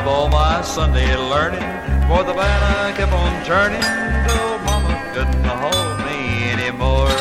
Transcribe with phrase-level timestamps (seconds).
[0.00, 1.60] of all my Sunday learning,
[2.08, 3.84] for the banner kept on turning
[4.26, 7.12] till mama couldn't hold me anymore.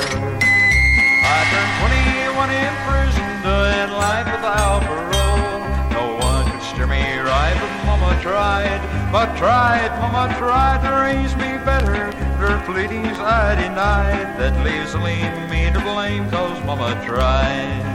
[1.36, 5.60] I turned 21 in prison, doing life without parole.
[5.92, 8.80] No one could steer me right, but mama tried,
[9.12, 12.14] but tried, mama tried to raise me better.
[12.40, 15.20] Her pleadings I denied, that leaves only
[15.52, 17.89] me to blame, cause mama tried.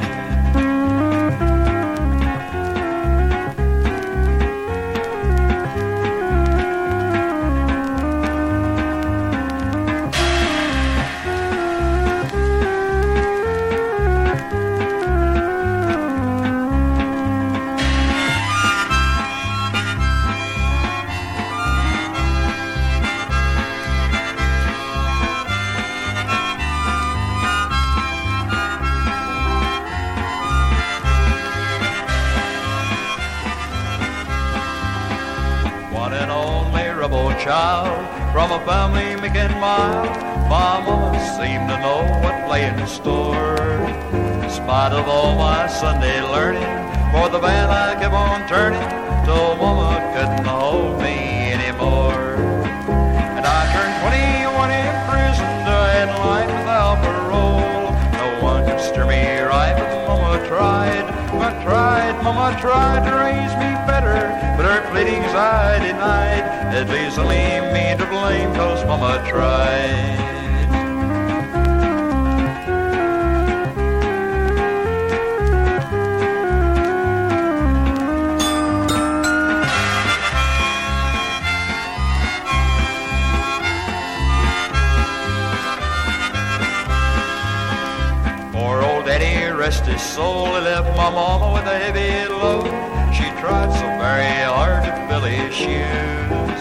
[45.85, 46.73] Sunday learning,
[47.13, 48.81] for the band I kept on turning
[49.27, 52.41] till mama couldn't hold me anymore.
[53.37, 57.93] And I turned 21 in prison, doing life without parole.
[58.17, 63.53] No one could steer me right, but mama tried, mama tried, mama tried to raise
[63.61, 64.33] me better.
[64.57, 70.44] But her pleadings I denied, it leaves only me to blame, cause mama tried.
[89.65, 92.69] Rest his soul, he left my mama with a heavy load.
[93.17, 96.61] She tried so very hard to fill his shoes,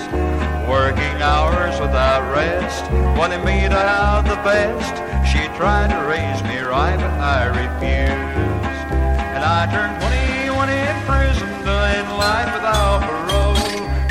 [0.71, 4.95] working hours without rest, wanting me to have the best.
[5.27, 8.87] She tried to raise me right, but I refused.
[9.35, 13.59] And I turned 21 in prison, doing life without parole.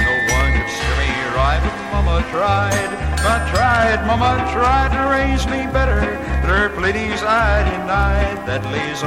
[0.04, 2.90] No one could steer me right, but Mama tried.
[3.24, 6.04] I tried, Mama tried to raise me better,
[6.52, 8.46] her pleadings I denied.
[8.46, 9.02] That leaves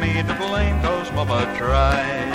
[0.00, 2.32] me to blame, cause Mama tried.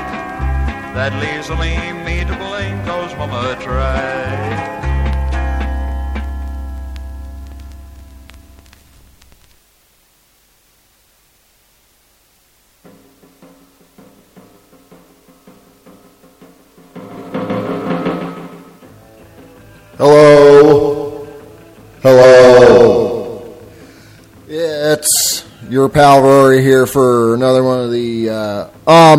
[0.94, 4.81] That leaves me to blame, cause Mama tried.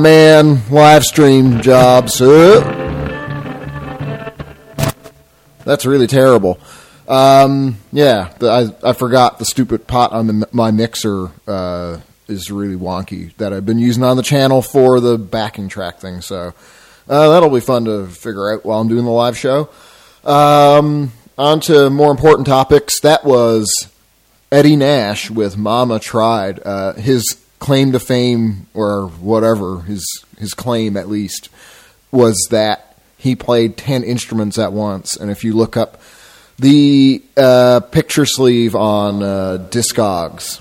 [0.03, 2.19] Man live stream jobs.
[5.65, 6.59] That's really terrible.
[7.07, 12.51] Um, yeah, the, I I forgot the stupid pot on the, my mixer uh, is
[12.51, 16.21] really wonky that I've been using on the channel for the backing track thing.
[16.21, 16.53] So
[17.09, 19.71] uh, that'll be fun to figure out while I'm doing the live show.
[20.25, 23.01] Um, on to more important topics.
[23.01, 23.89] That was
[24.51, 26.61] Eddie Nash with Mama Tried.
[26.65, 30.05] Uh, his claim to fame, or whatever, his,
[30.37, 31.49] his claim at least,
[32.11, 35.17] was that he played 10 instruments at once.
[35.17, 36.01] And if you look up
[36.59, 40.61] the uh, picture sleeve on uh, Discogs,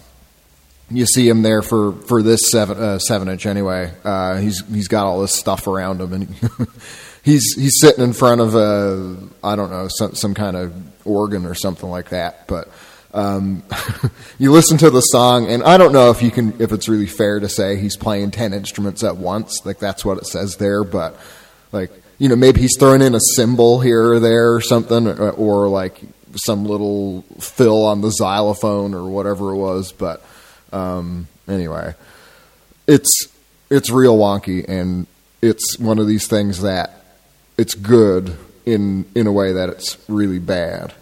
[0.91, 3.91] you see him there for, for this seven uh, seven inch anyway.
[4.03, 6.27] Uh, he's he's got all this stuff around him, and
[7.23, 11.45] he's he's sitting in front of a I don't know some some kind of organ
[11.45, 12.45] or something like that.
[12.47, 12.67] But
[13.13, 13.63] um,
[14.39, 17.07] you listen to the song, and I don't know if you can if it's really
[17.07, 19.65] fair to say he's playing ten instruments at once.
[19.65, 21.17] Like that's what it says there, but
[21.71, 25.31] like you know maybe he's throwing in a cymbal here or there or something, or,
[25.31, 26.01] or like
[26.35, 30.23] some little fill on the xylophone or whatever it was, but.
[30.73, 31.93] Um, anyway,
[32.87, 33.27] it's
[33.69, 35.07] it's real wonky, and
[35.41, 37.03] it's one of these things that
[37.57, 40.93] it's good in in a way that it's really bad.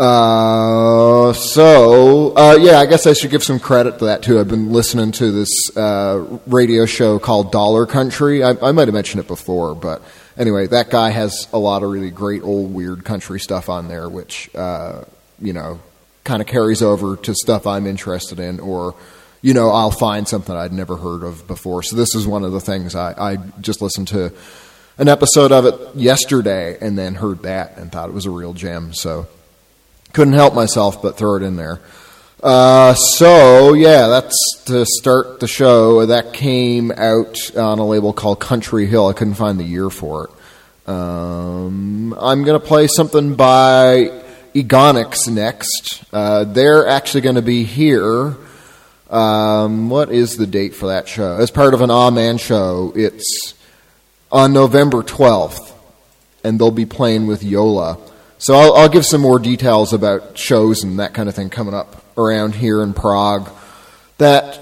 [0.00, 4.38] Uh, so uh, yeah, I guess I should give some credit to that too.
[4.38, 8.44] I've been listening to this uh, radio show called Dollar Country.
[8.44, 10.02] I, I might have mentioned it before, but
[10.36, 14.08] anyway, that guy has a lot of really great old weird country stuff on there,
[14.08, 15.02] which uh,
[15.40, 15.80] you know
[16.22, 18.94] kind of carries over to stuff I'm interested in, or
[19.42, 21.82] you know I'll find something I'd never heard of before.
[21.82, 24.32] So this is one of the things I, I just listened to
[24.96, 28.52] an episode of it yesterday and then heard that and thought it was a real
[28.52, 28.92] gem.
[28.92, 29.26] So
[30.12, 31.80] couldn't help myself but throw it in there.
[32.42, 36.06] Uh, so yeah, that's to start the show.
[36.06, 39.08] That came out on a label called Country Hill.
[39.08, 40.88] I couldn't find the year for it.
[40.88, 44.22] Um, I'm gonna play something by
[44.54, 46.02] Egonix next.
[46.12, 48.36] Uh, they're actually going to be here.
[49.10, 51.36] Um, what is the date for that show?
[51.36, 53.54] As part of an Ah Man show, it's
[54.30, 55.72] on November 12th,
[56.44, 57.98] and they'll be playing with Yola.
[58.38, 61.74] So I'll, I'll give some more details about shows and that kind of thing coming
[61.74, 63.50] up around here in Prague
[64.18, 64.60] that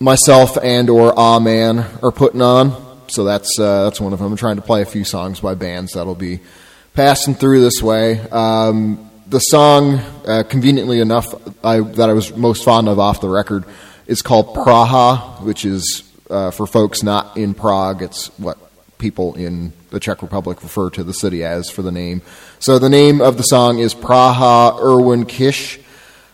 [0.00, 2.82] myself and or Ah Man are putting on.
[3.08, 4.32] So that's uh, that's one of them.
[4.32, 6.40] I'm trying to play a few songs by bands that'll be
[6.94, 8.18] passing through this way.
[8.30, 11.34] Um, the song, uh, conveniently enough,
[11.64, 13.64] I, that I was most fond of off the record
[14.06, 18.02] is called Praha, which is uh, for folks not in Prague.
[18.02, 18.58] It's what
[18.98, 22.20] people in the Czech Republic refer to the city as for the name.
[22.58, 25.80] So the name of the song is Praha Erwin Kisch.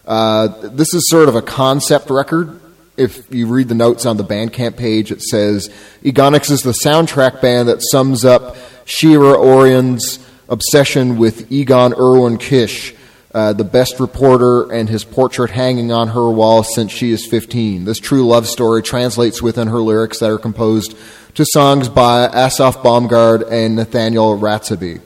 [0.05, 2.59] Uh, this is sort of a concept record.
[2.97, 5.71] If you read the notes on the Bandcamp page, it says
[6.03, 10.19] Egonix is the soundtrack band that sums up Shira Orion's
[10.49, 12.97] obsession with Egon Erwin Kisch,
[13.33, 17.85] uh, the best reporter, and his portrait hanging on her wall since she is 15.
[17.85, 20.97] This true love story translates within her lyrics that are composed
[21.35, 25.01] to songs by Asaf Baumgard and Nathaniel Ratseby.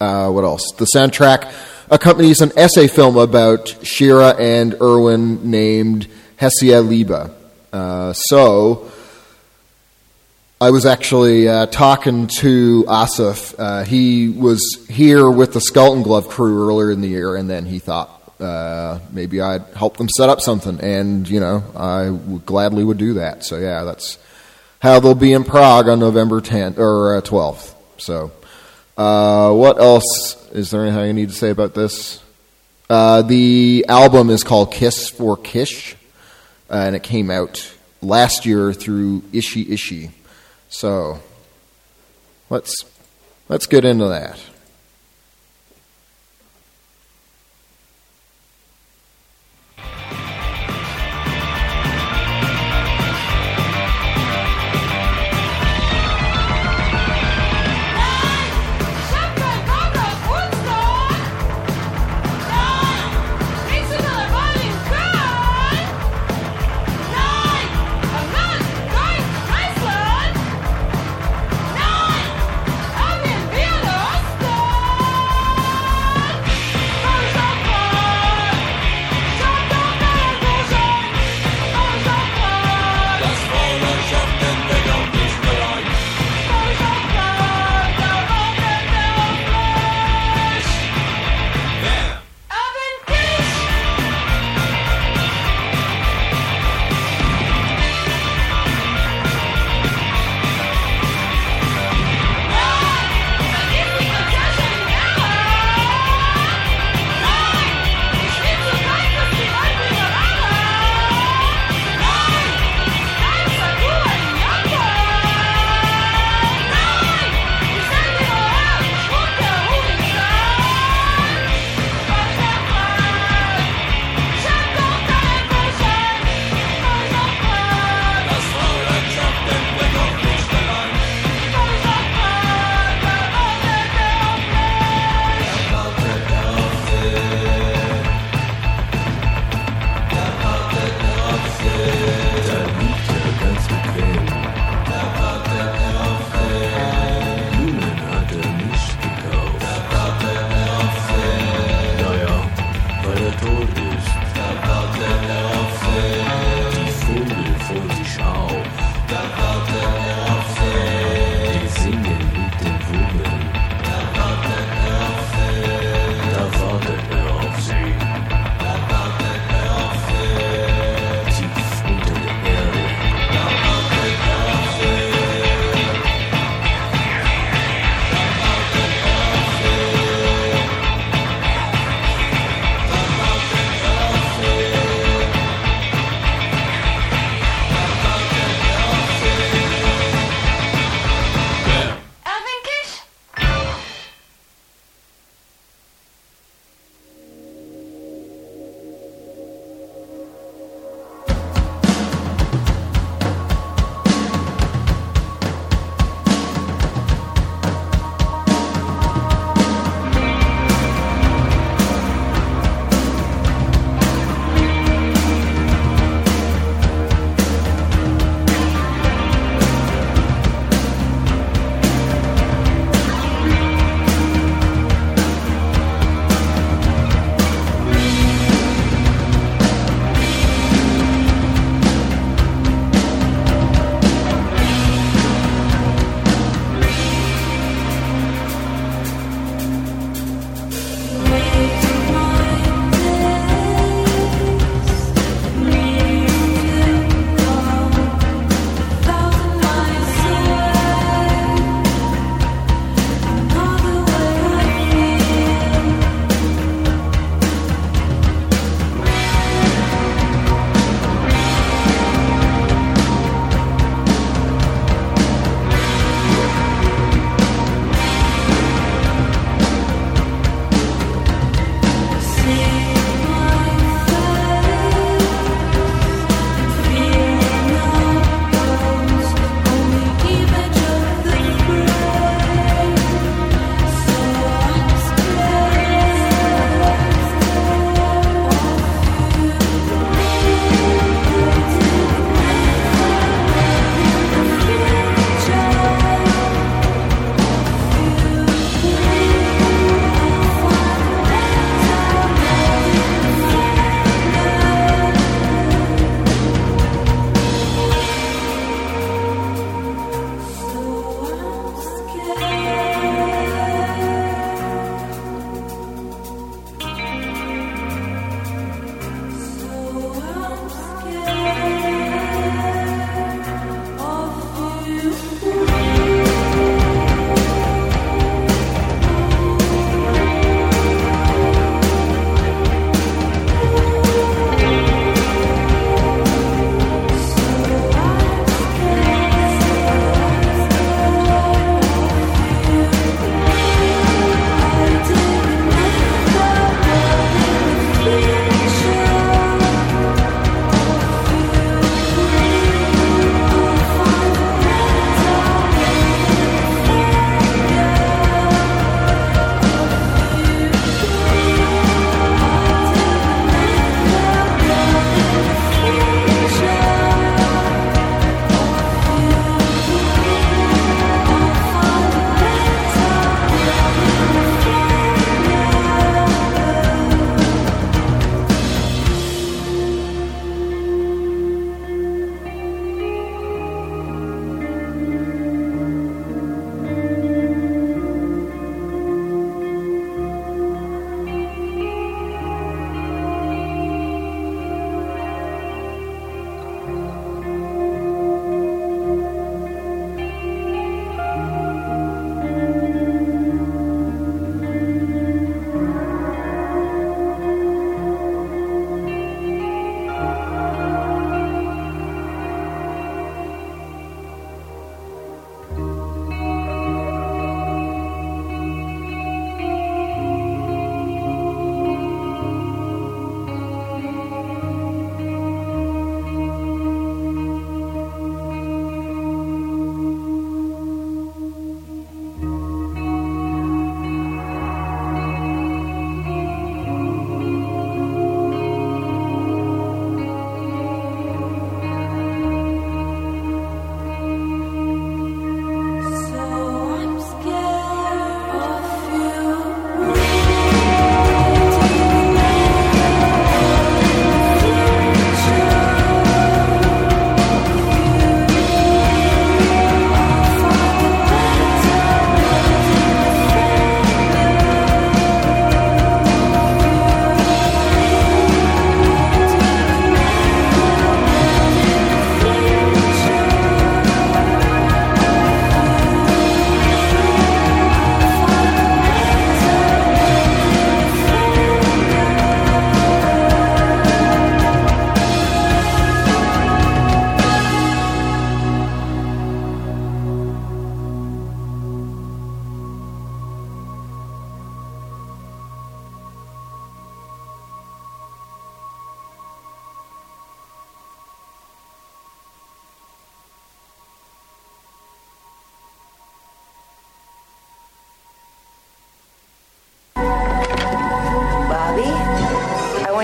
[0.00, 0.72] Uh, what else?
[0.72, 1.52] The soundtrack
[1.90, 6.06] accompanies an essay film about Shira and Erwin named
[6.38, 7.34] Hesia Liba.
[7.72, 8.90] Uh, so,
[10.64, 13.54] I was actually uh, talking to Asaf.
[13.58, 17.66] Uh, he was here with the Skeleton Glove crew earlier in the year, and then
[17.66, 20.80] he thought uh, maybe I'd help them set up something.
[20.80, 23.44] And, you know, I gladly would do that.
[23.44, 24.16] So, yeah, that's
[24.80, 27.74] how they'll be in Prague on November 10th or 12th.
[27.74, 28.32] Uh, so,
[28.96, 30.48] uh, what else?
[30.52, 32.22] Is there anything I need to say about this?
[32.88, 35.94] Uh, the album is called Kiss for Kish,
[36.70, 37.70] and it came out
[38.00, 40.10] last year through Ishi Ishi.
[40.74, 41.20] So
[42.50, 42.74] let's
[43.48, 44.40] let's get into that.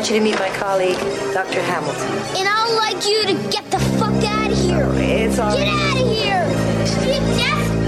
[0.00, 0.97] want you to meet my colleague,
[1.35, 1.61] Dr.
[1.61, 2.09] Hamilton.
[2.38, 4.88] And I'd like you to get the fuck out of here.
[4.95, 7.79] It's all Get out of here.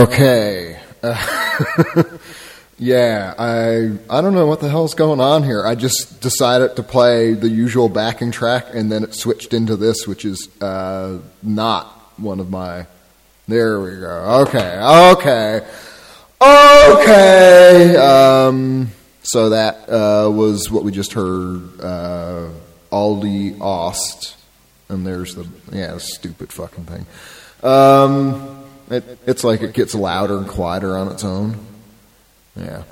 [0.00, 0.80] Okay.
[2.78, 5.66] yeah, I I don't know what the hell's going on here.
[5.66, 10.06] I just decided to play the usual backing track, and then it switched into this,
[10.06, 11.86] which is uh, not
[12.16, 12.86] one of my.
[13.46, 14.46] There we go.
[14.48, 14.78] Okay,
[15.12, 15.66] okay,
[16.40, 17.96] okay.
[17.96, 21.78] Um, so that uh, was what we just heard.
[21.78, 22.48] Uh,
[22.90, 24.36] Aldi Ost,
[24.88, 27.06] and there's the yeah, stupid fucking thing.
[27.62, 28.59] Um,
[28.90, 31.56] it, it's like it gets louder and quieter on its own.
[32.56, 32.82] Yeah.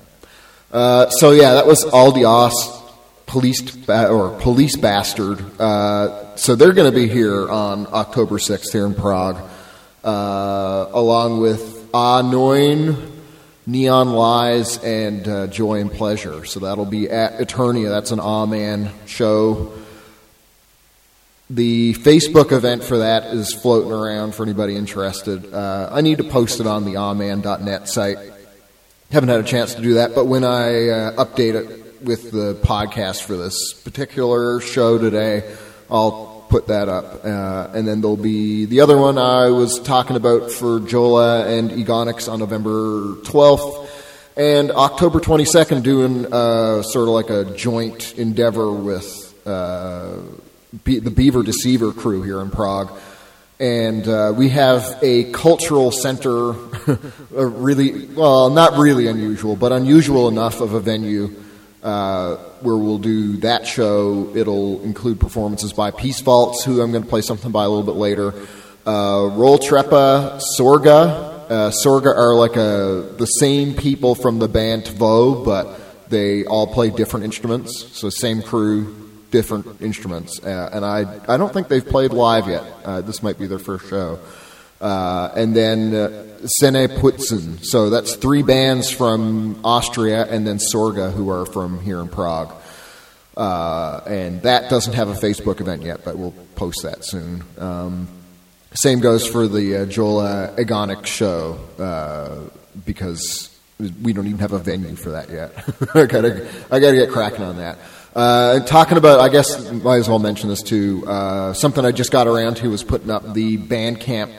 [0.72, 2.82] Uh, so yeah, that was Aldi Ost,
[3.26, 5.42] police ba- or police bastard.
[5.60, 9.38] Uh, so they're going to be here on October sixth here in Prague,
[10.04, 13.10] uh, along with Ah Neun,
[13.66, 16.44] Neon Lies, and uh, Joy and Pleasure.
[16.44, 17.88] So that'll be at Eternia.
[17.88, 19.72] That's an Ah Man show.
[21.50, 25.54] The Facebook event for that is floating around for anybody interested.
[25.54, 28.18] Uh, I need to post it on the awman.net site.
[29.10, 32.54] Haven't had a chance to do that, but when I uh, update it with the
[32.62, 35.56] podcast for this particular show today,
[35.90, 37.24] I'll put that up.
[37.24, 41.70] Uh, and then there'll be the other one I was talking about for Jola and
[41.70, 43.88] Egonix on November 12th.
[44.36, 50.18] And October 22nd, doing uh, sort of like a joint endeavor with uh,
[50.84, 52.96] Be- the Beaver Deceiver crew here in Prague.
[53.60, 56.50] And uh, we have a cultural center,
[57.36, 61.34] a really, well, not really unusual, but unusual enough of a venue
[61.82, 64.32] uh, where we'll do that show.
[64.36, 67.84] It'll include performances by Peace Vaults, who I'm going to play something by a little
[67.84, 68.32] bit later.
[68.86, 71.46] Uh, Roll Trepa, Sorga.
[71.48, 76.66] Uh, Sorga are like a, the same people from the band Tvo, but they all
[76.66, 77.86] play different instruments.
[77.98, 80.42] So same crew, different instruments.
[80.42, 82.64] Uh, and I, I don't think they've played live yet.
[82.84, 84.18] Uh, this might be their first show.
[84.80, 87.58] Uh, and then uh, Sene Putzen.
[87.62, 92.54] So that's three bands from Austria, and then Sorga, who are from here in Prague.
[93.36, 97.42] Uh, and that doesn't have a Facebook event yet, but we'll post that soon.
[97.58, 98.08] Um,
[98.74, 100.22] same goes for the uh, Joel
[100.56, 102.50] Agonic show uh,
[102.84, 103.56] because
[104.02, 105.52] we don't even have a venue for that yet.
[105.94, 107.78] I gotta, I gotta get cracking on that.
[108.18, 111.04] Uh, talking about, I guess, might as well mention this too.
[111.06, 114.34] Uh, something I just got around to was putting up the Bandcamp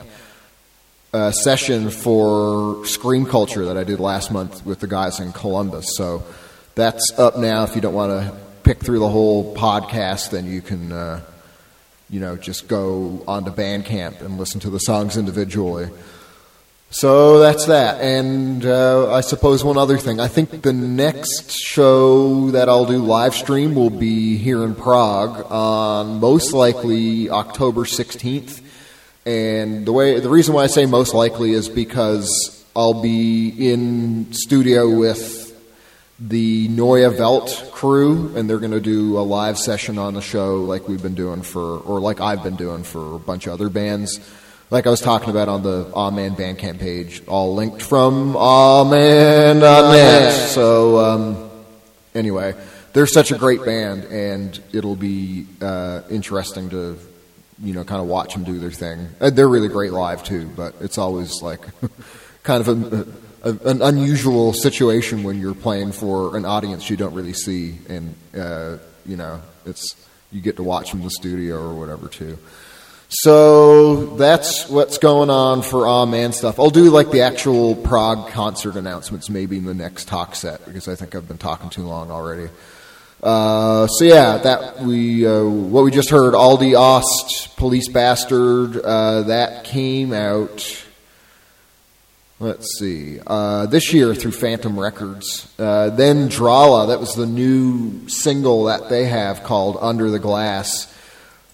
[1.14, 5.96] uh, session for Scream Culture that I did last month with the guys in Columbus.
[5.96, 6.24] So
[6.74, 7.64] that's up now.
[7.64, 11.22] If you don't want to pick through the whole podcast, then you can, uh,
[12.10, 15.88] you know, just go onto Bandcamp and listen to the songs individually.
[16.92, 18.00] So that's that.
[18.00, 20.18] And uh, I suppose one other thing.
[20.18, 25.46] I think the next show that I'll do live stream will be here in Prague
[25.52, 28.60] on most likely October 16th.
[29.24, 34.32] And the way the reason why I say most likely is because I'll be in
[34.32, 35.46] studio with
[36.18, 40.56] the Neue Welt crew, and they're going to do a live session on the show
[40.56, 43.68] like we've been doing for, or like I've been doing for a bunch of other
[43.68, 44.18] bands.
[44.70, 49.62] Like I was talking about on the Aw Man Bandcamp page, all linked from awman.net.
[50.32, 51.50] So, um,
[52.14, 52.54] anyway,
[52.92, 56.96] they're such a great band, and it'll be uh, interesting to,
[57.60, 59.08] you know, kind of watch them do their thing.
[59.20, 61.62] Uh, They're really great live too, but it's always like
[62.44, 63.06] kind of a,
[63.42, 68.14] a, an unusual situation when you're playing for an audience you don't really see, and
[68.38, 69.96] uh, you know, it's
[70.30, 72.38] you get to watch them in the studio or whatever too.
[73.12, 76.60] So that's what's going on for Aw Man stuff.
[76.60, 80.86] I'll do like the actual Prague concert announcements maybe in the next talk set because
[80.86, 82.48] I think I've been talking too long already.
[83.20, 89.22] Uh, so yeah, that we uh, what we just heard, Aldi Ost, Police Bastard, uh,
[89.22, 90.86] that came out.
[92.38, 95.52] Let's see, uh, this year through Phantom Records.
[95.58, 100.86] Uh, then Drahla, that was the new single that they have called Under the Glass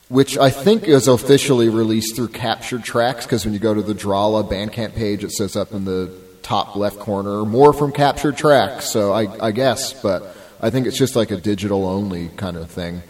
[0.08, 3.94] which I think is officially released through Captured Tracks because when you go to the
[3.94, 8.84] Drahla Bandcamp page, it says up in the top left corner, more from Captured Tracks.
[8.86, 12.70] So I, I guess, but I think it's just like a digital only kind of
[12.70, 13.02] thing.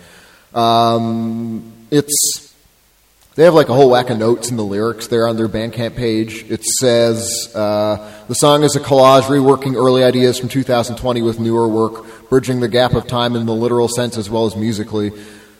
[0.54, 2.54] Um, it's
[3.34, 5.94] they have like a whole whack of notes in the lyrics there on their Bandcamp
[5.94, 6.50] page.
[6.50, 11.68] It says uh, the song is a collage reworking early ideas from 2020 with newer
[11.68, 15.12] work, bridging the gap of time in the literal sense as well as musically.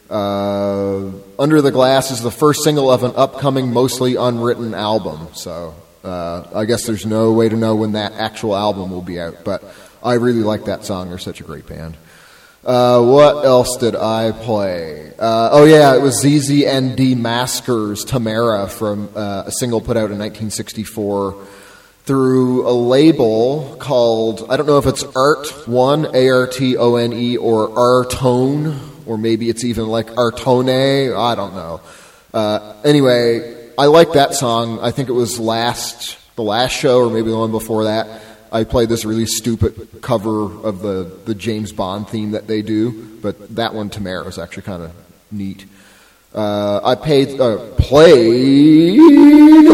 [0.09, 5.29] Uh, Under the Glass is the first single of an upcoming, mostly unwritten album.
[5.35, 9.21] So uh, I guess there's no way to know when that actual album will be
[9.21, 9.45] out.
[9.45, 9.65] But
[10.03, 11.09] I really like that song.
[11.09, 11.97] They're such a great band.
[12.65, 15.13] Uh, what else did I play?
[15.19, 20.11] Uh, oh yeah, it was ZZ ZZND Maskers Tamara from uh, a single put out
[20.11, 21.47] in 1964
[22.05, 26.97] through a label called I don't know if it's Art One A R T O
[26.97, 31.17] N E or Artone or maybe it's even like Artone.
[31.17, 31.81] I don't know.
[32.33, 34.79] Uh, anyway, I like that song.
[34.81, 38.23] I think it was last the last show or maybe the one before that.
[38.53, 43.19] I played this really stupid cover of the, the James Bond theme that they do,
[43.21, 44.93] but that one Tamara is actually kind of
[45.33, 45.67] neat.
[46.35, 49.01] Uh, I paid uh, played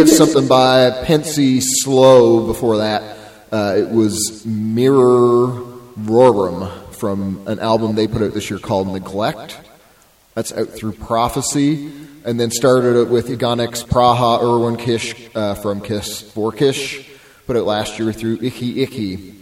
[0.08, 3.18] something by Pensy Slow before that.
[3.50, 5.48] Uh, it was Mirror
[5.98, 9.58] Rorum from an album they put out this year called Neglect.
[10.34, 11.90] That's out through Prophecy.
[12.24, 17.10] And then started it with Egonix Praha Erwin Kisch uh, from Kiss for Kish.
[17.48, 19.34] Put it last year through Icky Icky.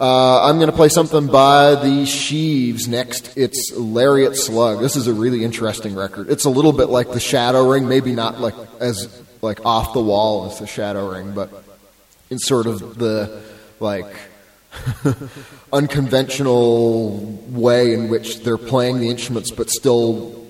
[0.00, 3.36] Uh, I'm going to play something by the Sheaves next.
[3.36, 4.78] It's Lariat Slug.
[4.78, 6.30] This is a really interesting record.
[6.30, 10.00] It's a little bit like the Shadow Ring, maybe not like as like off the
[10.00, 11.50] wall as the Shadow Ring, but
[12.30, 13.42] in sort of the
[13.80, 14.14] like
[15.72, 20.46] unconventional way in which they're playing the instruments but still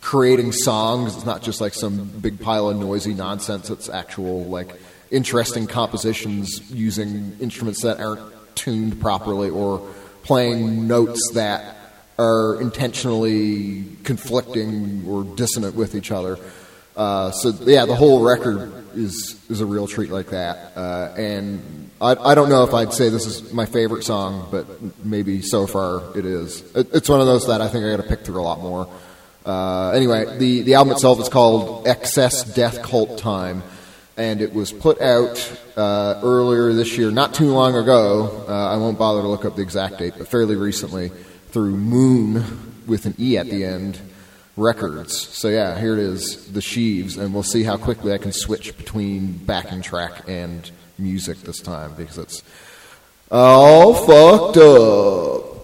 [0.00, 1.16] creating songs.
[1.16, 3.70] It's not just like some big pile of noisy nonsense.
[3.70, 4.74] It's actual like
[5.10, 8.20] interesting compositions using instruments that aren't
[8.54, 9.78] tuned properly or
[10.22, 11.76] playing notes that
[12.18, 16.38] are intentionally conflicting or dissonant with each other.
[16.96, 20.72] Uh, so yeah, the whole record is is a real treat like that.
[20.76, 24.66] Uh, and I, I don't know if I'd say this is my favorite song, but
[25.04, 26.62] maybe so far it is.
[26.74, 28.60] It, it's one of those that I think I got to pick through a lot
[28.60, 28.88] more.
[29.46, 33.62] Uh, anyway, the the album itself is called Excess Death Cult Time,
[34.16, 38.44] and it was put out uh, earlier this year, not too long ago.
[38.46, 41.10] Uh, I won't bother to look up the exact date, but fairly recently
[41.50, 42.44] through Moon
[42.86, 43.98] with an E at the end
[44.56, 45.16] records.
[45.16, 48.76] So yeah, here it is, the Sheaves, and we'll see how quickly I can switch
[48.76, 52.42] between backing track and music this time because it's
[53.30, 55.55] all fucked up.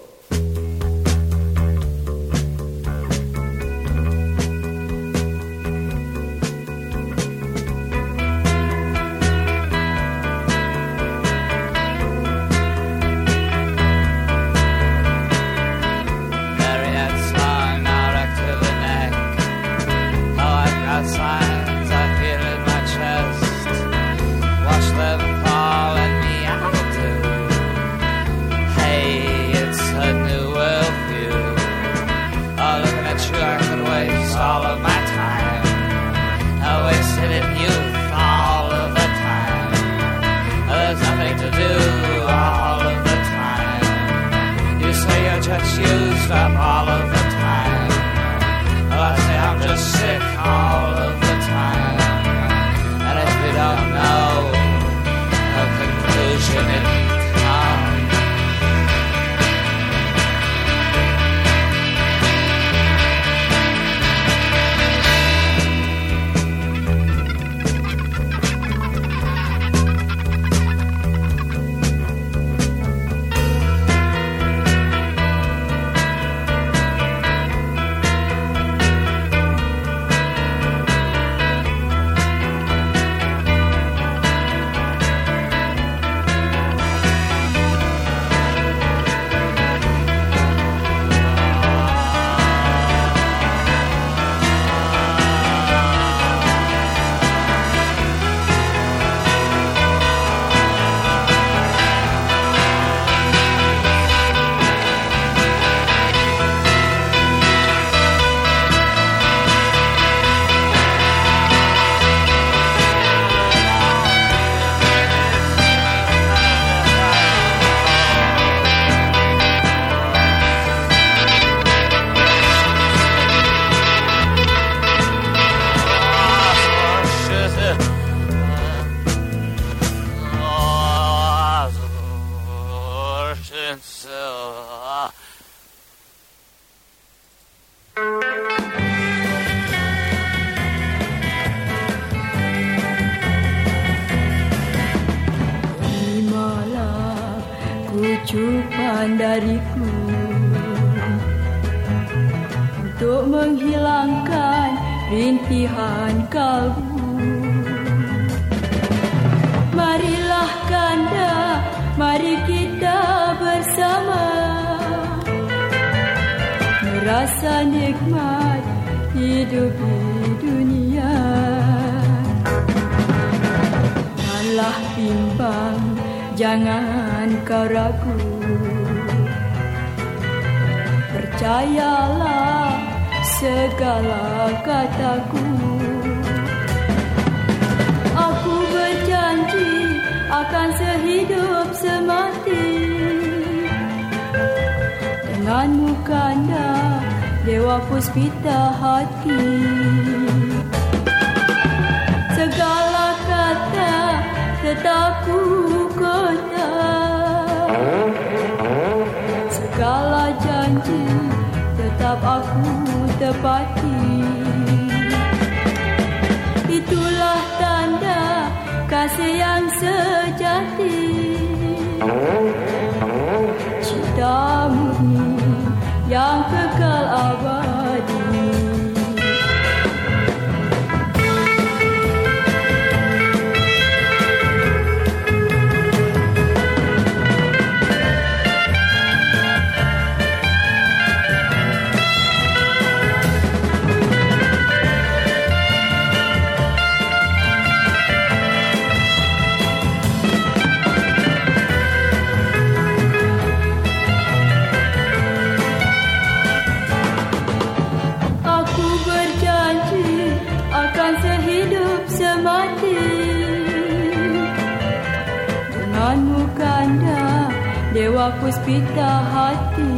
[268.43, 269.91] puspita hati.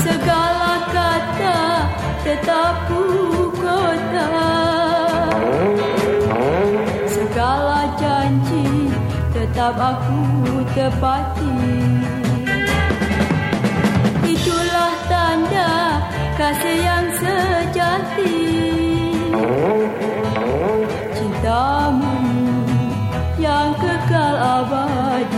[0.00, 1.60] Segala kata
[2.24, 3.04] tetap ku
[3.60, 4.28] kota
[7.12, 8.88] Segala janji
[9.36, 11.52] tetap aku tepati.
[14.24, 16.00] Itulah tanda
[16.40, 18.40] kasih yang sejati.
[21.12, 22.16] Cintamu
[23.36, 25.29] yang kekal abadi.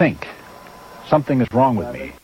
[0.00, 0.26] think.
[1.08, 2.14] Something is wrong with me.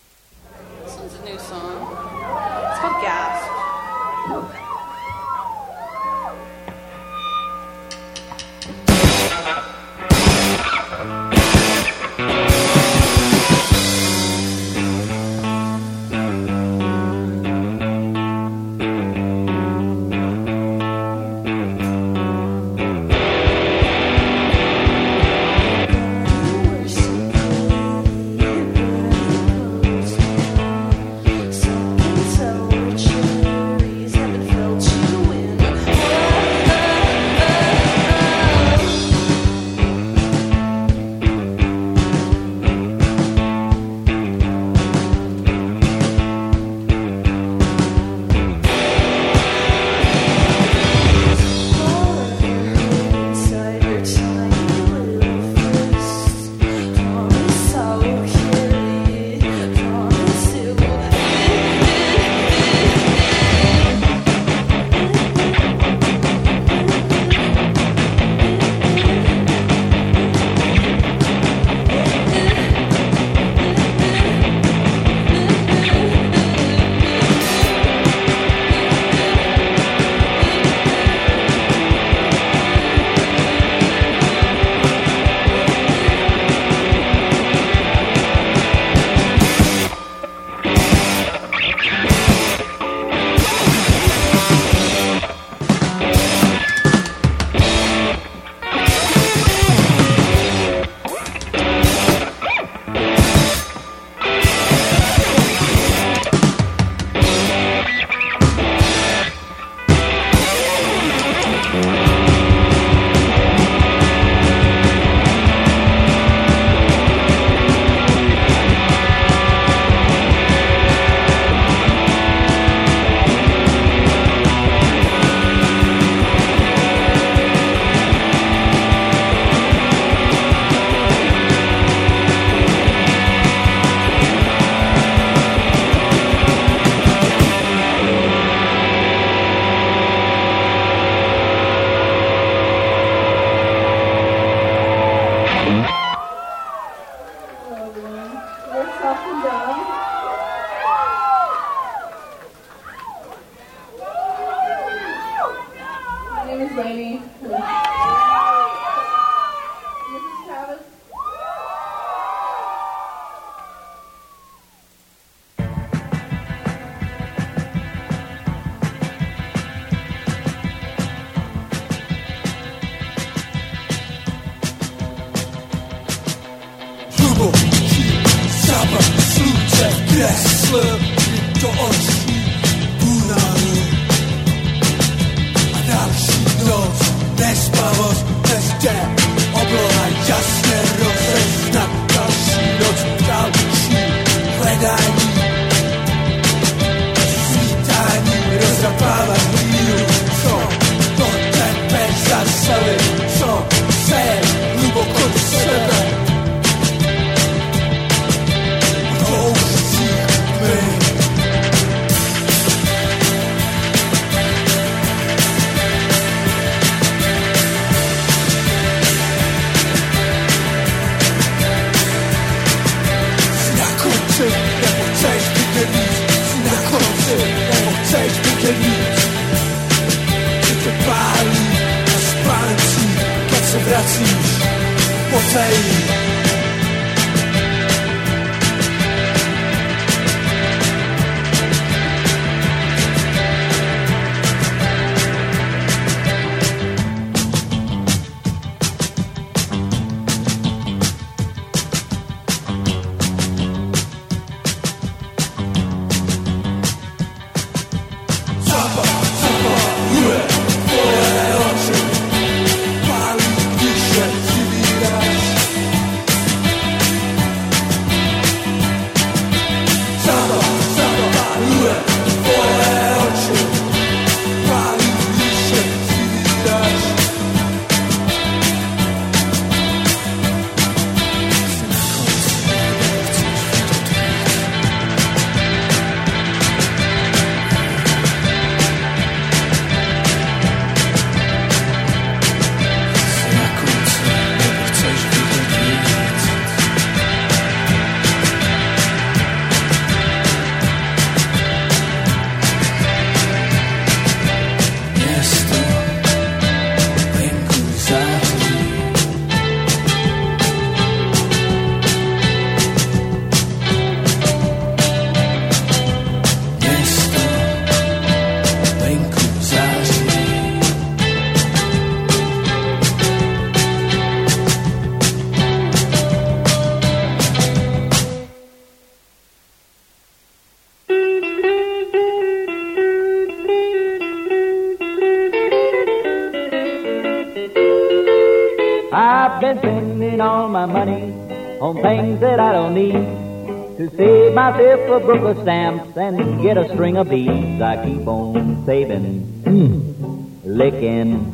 [344.14, 348.84] Save myself a book of stamps and get a string of beads, I keep on
[348.86, 351.52] saving, mm, licking,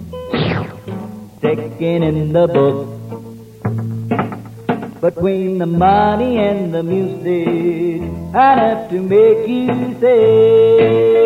[1.39, 2.89] sticking in the book.
[5.01, 11.23] Between the money and the music, enough to make you sick.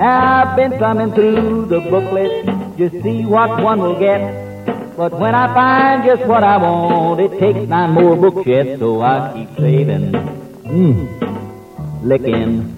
[0.00, 2.46] I've been thumbing through the booklet
[2.78, 4.51] just see what one will get.
[4.96, 9.00] But when I find just what I want, it takes nine more books yet, so
[9.00, 12.76] I keep saving, mm, licking,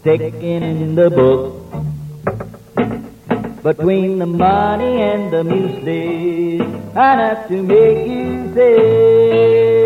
[0.00, 1.56] sticking in the book.
[3.62, 6.60] Between the money and the music,
[6.92, 9.80] enough to make you say.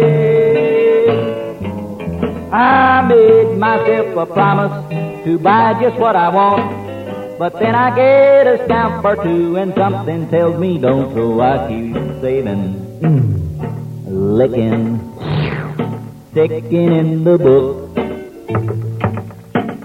[2.52, 6.83] I made myself a promise to buy just what I want.
[7.38, 11.68] But then I get a stamp or two and something tells me don't, so I
[11.68, 12.62] keep saving,
[14.06, 15.00] licking,
[16.30, 17.90] sticking in the book.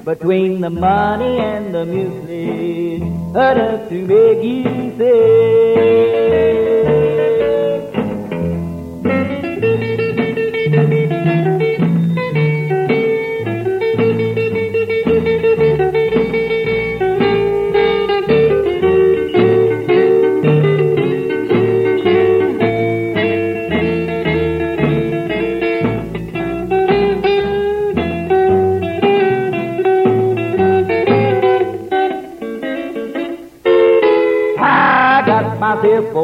[0.05, 5.89] Between the money and the music, enough to make you say.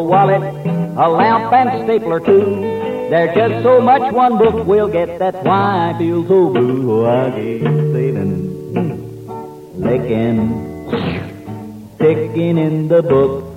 [0.06, 2.62] Wallet, a lamp and stapler too.
[3.10, 6.92] There's just so much one book will get, that's why I feel so blue.
[6.92, 9.28] Oh, I keep saving,
[9.80, 10.88] licking,
[12.00, 13.52] ticking in the book.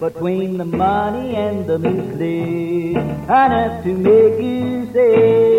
[0.00, 2.96] Between the money and the music,
[3.28, 5.58] enough to make you sick.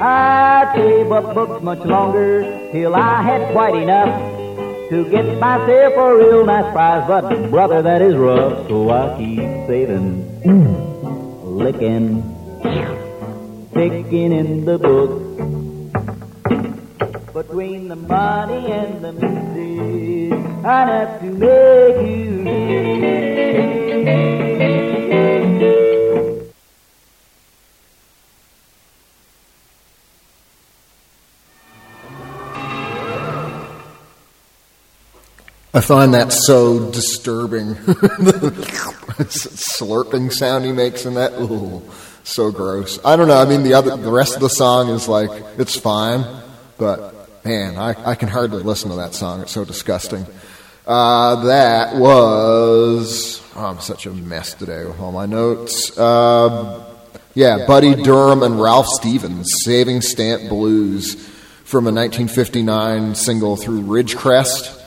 [0.00, 4.33] I'd save up books much longer till I had quite enough
[4.94, 7.04] to get myself for a real nice prize.
[7.08, 10.22] But brother, that is rough, so I keep saving,
[11.42, 12.22] licking,
[13.74, 15.10] ticking in the book.
[17.32, 22.44] Between the money and the music, I have to make you
[35.74, 37.74] I find that so disturbing.
[37.74, 41.82] the slurping sound he makes in that, ooh,
[42.22, 43.00] so gross.
[43.04, 43.36] I don't know.
[43.36, 46.24] I mean, the other, the rest of the song is like it's fine,
[46.78, 49.40] but man, I, I can hardly listen to that song.
[49.40, 50.24] It's so disgusting.
[50.86, 55.98] Uh, that was oh, I'm such a mess today with all my notes.
[55.98, 56.84] Uh,
[57.34, 61.14] yeah, Buddy Durham and Ralph Stevens, "Saving Stamp Blues,"
[61.64, 64.82] from a 1959 single through Ridgecrest.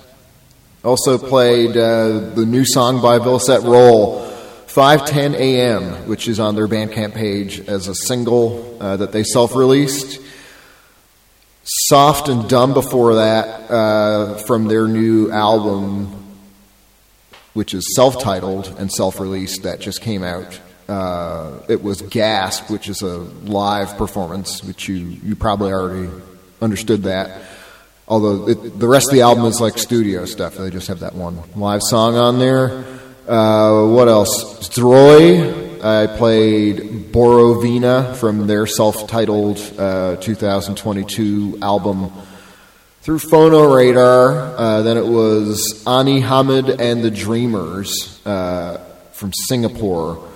[0.88, 4.22] Also played uh, the new song by Vilsette Roll,
[4.68, 9.54] 510 AM, which is on their Bandcamp page as a single uh, that they self
[9.54, 10.22] released.
[11.66, 16.38] Soft and Dumb before that uh, from their new album,
[17.54, 20.58] which is self titled and self released, that just came out.
[20.88, 26.10] Uh, it was Gasp, which is a live performance, which you, you probably already
[26.62, 27.42] understood that.
[28.08, 31.14] Although it, the rest of the album is like studio stuff, they just have that
[31.14, 32.86] one live song on there.
[33.28, 34.70] Uh, what else?
[34.70, 35.66] Droy.
[35.84, 42.12] I played Borovina from their self-titled uh, 2022 album
[43.02, 44.56] through Phono Radar.
[44.58, 48.78] Uh, then it was Ani Hamid and the Dreamers uh,
[49.12, 50.28] from Singapore.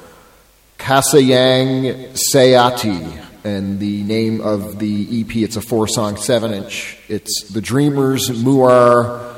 [0.78, 5.36] Kasayang Sayati and the name of the EP.
[5.38, 6.98] It's a four song, seven inch.
[7.08, 9.36] It's The Dreamers, Muar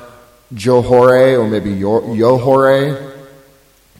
[0.53, 3.13] Johore, or maybe Yo- Yohore,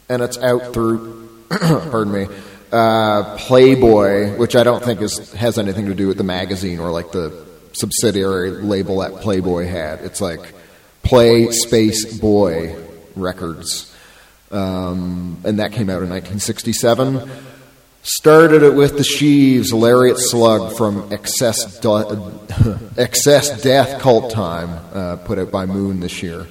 [0.08, 2.26] and it's out through, pardon me,
[2.72, 6.90] uh, Playboy, which I don't think is, has anything to do with the magazine or
[6.90, 10.00] like the subsidiary label that Playboy had.
[10.00, 10.54] It's like
[11.02, 12.76] Play Space Boy
[13.16, 13.94] Records.
[14.50, 17.30] Um, and that came out in 1967.
[18.06, 21.80] Started it with the Sheaves, Lariat Slug from Excess,
[22.98, 26.46] Excess Death Cult Time, uh, put out by Moon this year.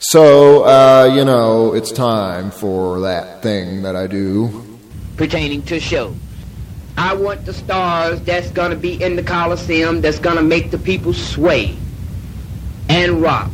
[0.00, 4.64] So, uh, you know, it's time for that thing that I do.
[5.16, 6.16] pertaining to shows.
[6.98, 11.12] I want the stars that's gonna be in the Coliseum that's gonna make the people
[11.12, 11.76] sway
[12.88, 13.50] and rock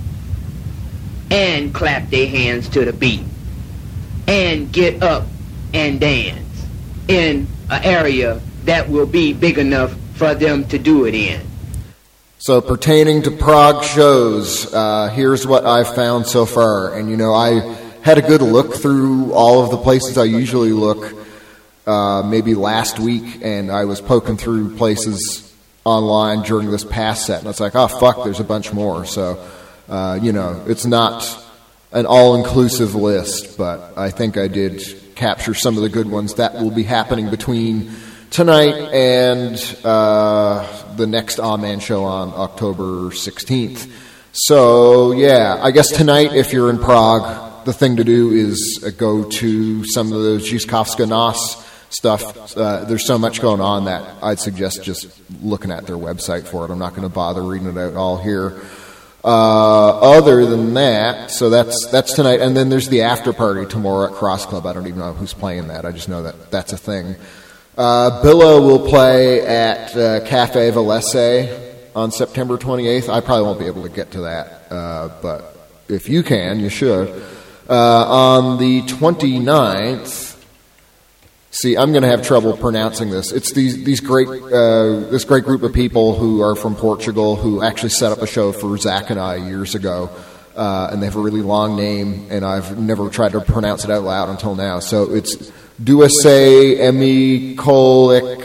[1.31, 3.25] and clap their hands to the beat
[4.27, 5.27] and get up
[5.75, 6.39] and dance
[7.09, 11.41] in an area that will be big enough for them to do it in.
[12.39, 16.99] So, pertaining to Prague shows, uh, here's what I've found so far.
[16.99, 17.61] And, you know, I
[18.03, 21.15] had a good look through all of the places I usually look,
[21.87, 27.41] uh, maybe last week, and I was poking through places online during this past set,
[27.41, 29.05] and it's like, oh, fuck, there's a bunch more.
[29.05, 29.45] So,
[29.89, 31.25] uh, you know, it's not
[31.93, 34.83] an all inclusive list, but I think I did
[35.23, 37.89] capture some of the good ones that will be happening between
[38.31, 39.55] tonight and
[39.85, 40.67] uh,
[40.97, 43.89] the next Awman show on October 16th.
[44.33, 48.91] So, yeah, I guess tonight, if you're in Prague, the thing to do is uh,
[48.91, 51.37] go to some of the Žižkovská noc
[51.91, 52.57] stuff.
[52.57, 55.07] Uh, there's so much going on that I'd suggest just
[55.41, 56.73] looking at their website for it.
[56.73, 58.61] I'm not going to bother reading it out all here.
[59.25, 64.09] Uh, other than that, so that's that's tonight, and then there's the after party tomorrow
[64.09, 64.67] at Cross Club.
[64.67, 65.85] I don't even know who's playing that.
[65.85, 67.15] I just know that that's a thing.
[67.79, 71.51] Uh, Billa will play at uh, Cafe V lese
[71.95, 73.09] on September 28th.
[73.09, 75.57] I probably won't be able to get to that, uh, but
[75.89, 77.09] if you can, you should.
[77.69, 80.32] Uh, on the 29th,
[81.55, 83.31] See, I'm going to have trouble pronouncing this.
[83.31, 87.63] It's these these great uh, this great group of people who are from Portugal who
[87.63, 90.09] actually set up a show for Zach and I years ago,
[90.57, 93.91] uh, and they have a really long name, and I've never tried to pronounce it
[93.91, 94.79] out loud until now.
[94.79, 95.37] So it's
[95.79, 98.43] Duase Emi Kolik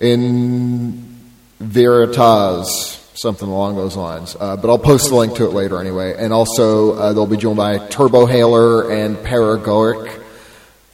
[0.00, 1.20] in
[1.60, 4.36] Veritas, something along those lines.
[4.40, 6.16] Uh, but I'll post the link to it later anyway.
[6.18, 10.24] And also, uh, they'll be joined by Turbo Haler and Paragoic.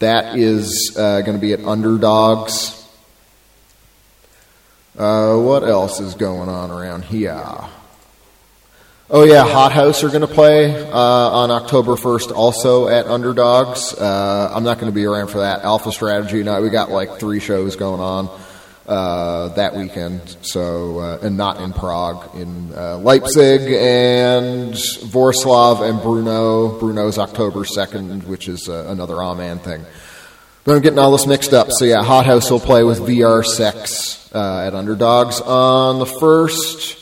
[0.04, 2.86] That is uh, going to be at Underdogs.
[4.98, 7.42] Uh, what else is going on around here?
[9.08, 13.94] Oh yeah, Hot House are going to play uh, on October 1st, also at Underdogs.
[13.94, 15.62] Uh, I'm not going to be around for that.
[15.64, 18.28] Alpha Strategy, no, we got like three shows going on
[18.86, 20.36] uh, that weekend.
[20.42, 26.78] So, uh, and not in Prague, in uh, Leipzig and Vorslav and Bruno.
[26.78, 29.84] Bruno's October 2nd, which is uh, another Awman thing.
[30.64, 31.68] But I'm getting all this mixed up.
[31.70, 37.00] So yeah, Hot House will play with VR Sex uh, at Underdogs on the first.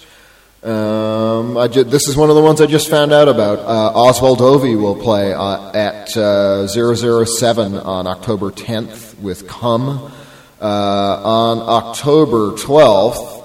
[0.64, 3.58] Um, ju- this is one of the ones I just found out about.
[3.58, 10.12] Uh, Oswald Ovi will play uh, at uh, 007 on October 10th with Cum.
[10.62, 13.44] Uh, on October 12th,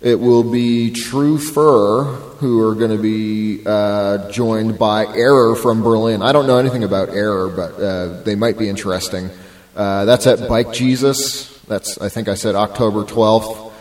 [0.00, 2.04] it will be True Fur
[2.38, 6.22] who are going to be uh, joined by Error from Berlin.
[6.22, 9.28] I don't know anything about Error, but uh, they might be interesting.
[9.74, 11.58] Uh, that's at Bike Jesus.
[11.64, 13.72] That's I think I said October 12th.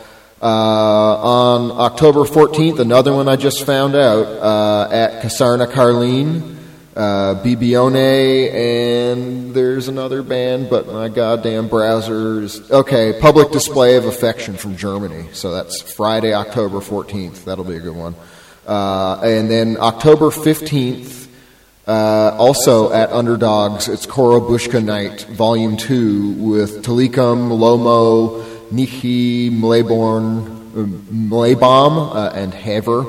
[0.41, 6.58] Uh, on October 14th, another one I just found out uh, at Kasárna Karlín,
[7.00, 12.70] uh, Bibione, and there's another band, but my goddamn browsers.
[12.70, 15.30] Okay, Public Display of Affection from Germany.
[15.32, 17.45] So that's Friday, October 14th.
[17.45, 18.16] That'll be a good one.
[18.68, 21.30] Uh, and then October 15th,
[21.88, 30.84] uh, also at Underdogs, it's Korobushka Night, Volume 2, with Talikum, Lomo, Nichi, Mleborn, uh,
[31.14, 33.06] Mlebaum, uh, and Haver.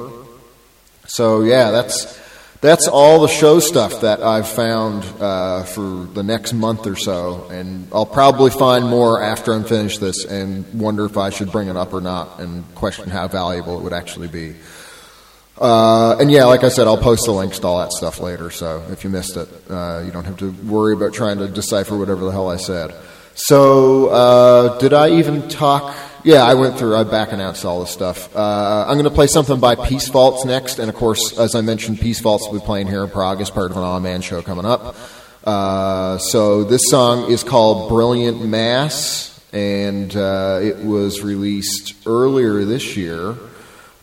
[1.08, 2.19] So yeah, that's
[2.60, 7.48] that's all the show stuff that I've found uh, for the next month or so,
[7.50, 11.68] and I'll probably find more after I'm finished this and wonder if I should bring
[11.68, 14.54] it up or not, and question how valuable it would actually be.
[15.56, 18.50] Uh, and yeah, like I said, I'll post the links to all that stuff later.
[18.50, 21.96] So if you missed it, uh, you don't have to worry about trying to decipher
[21.96, 22.94] whatever the hell I said.
[23.34, 25.94] So uh, did I even talk?
[26.22, 26.96] Yeah, I went through.
[26.96, 28.34] I back announced all this stuff.
[28.36, 31.62] Uh, I'm going to play something by Peace Faults next, and of course, as I
[31.62, 34.42] mentioned, Peace Faults will be playing here in Prague as part of an Awman show
[34.42, 34.96] coming up.
[35.44, 42.98] Uh, so this song is called "Brilliant Mass," and uh, it was released earlier this
[42.98, 43.34] year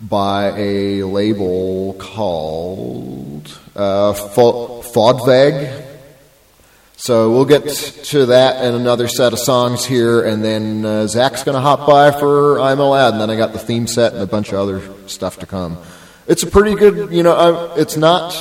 [0.02, 5.87] by a label called uh, Fo- Fodveg.
[7.00, 11.44] So we'll get to that and another set of songs here, and then uh, Zach's
[11.44, 14.14] going to hop by for I'm a Lad, and then I got the theme set
[14.14, 15.78] and a bunch of other stuff to come.
[16.26, 18.34] It's a pretty good, you know, I, it's not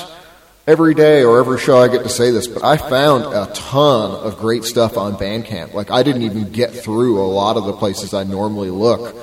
[0.66, 4.12] every day or every show I get to say this, but I found a ton
[4.12, 5.74] of great stuff on Bandcamp.
[5.74, 9.14] Like I didn't even get through a lot of the places I normally look.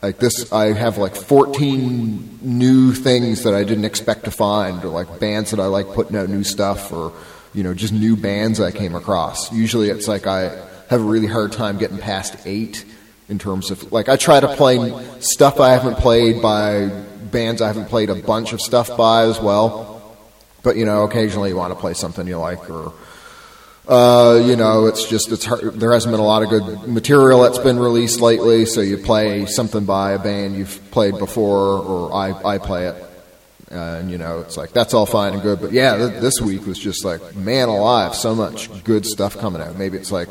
[0.00, 4.90] Like this, I have like 14 new things that I didn't expect to find, or
[4.90, 7.12] like bands that I like putting out new stuff, or
[7.56, 9.50] you know, just new bands I came across.
[9.50, 10.50] Usually, it's like I
[10.90, 12.84] have a really hard time getting past eight
[13.30, 14.78] in terms of like I try to play
[15.20, 16.88] stuff I haven't played by
[17.32, 20.16] bands I haven't played a bunch of stuff by as well.
[20.62, 22.92] But you know, occasionally you want to play something you like, or
[23.88, 25.80] uh, you know, it's just it's hard.
[25.80, 29.46] There hasn't been a lot of good material that's been released lately, so you play
[29.46, 33.05] something by a band you've played before, or I I play it.
[33.68, 36.66] And you know, it's like that's all fine and good, but yeah, th- this week
[36.66, 39.76] was just like man alive, so much good stuff coming out.
[39.76, 40.28] Maybe it's like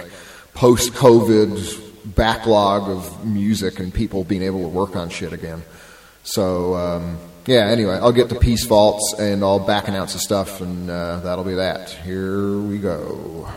[0.54, 5.64] post-COVID backlog of music and people being able to work on shit again.
[6.24, 10.62] So um, yeah, anyway, I'll get to peace faults and I'll back announce the stuff,
[10.62, 11.90] and uh, that'll be that.
[11.90, 13.50] Here we go.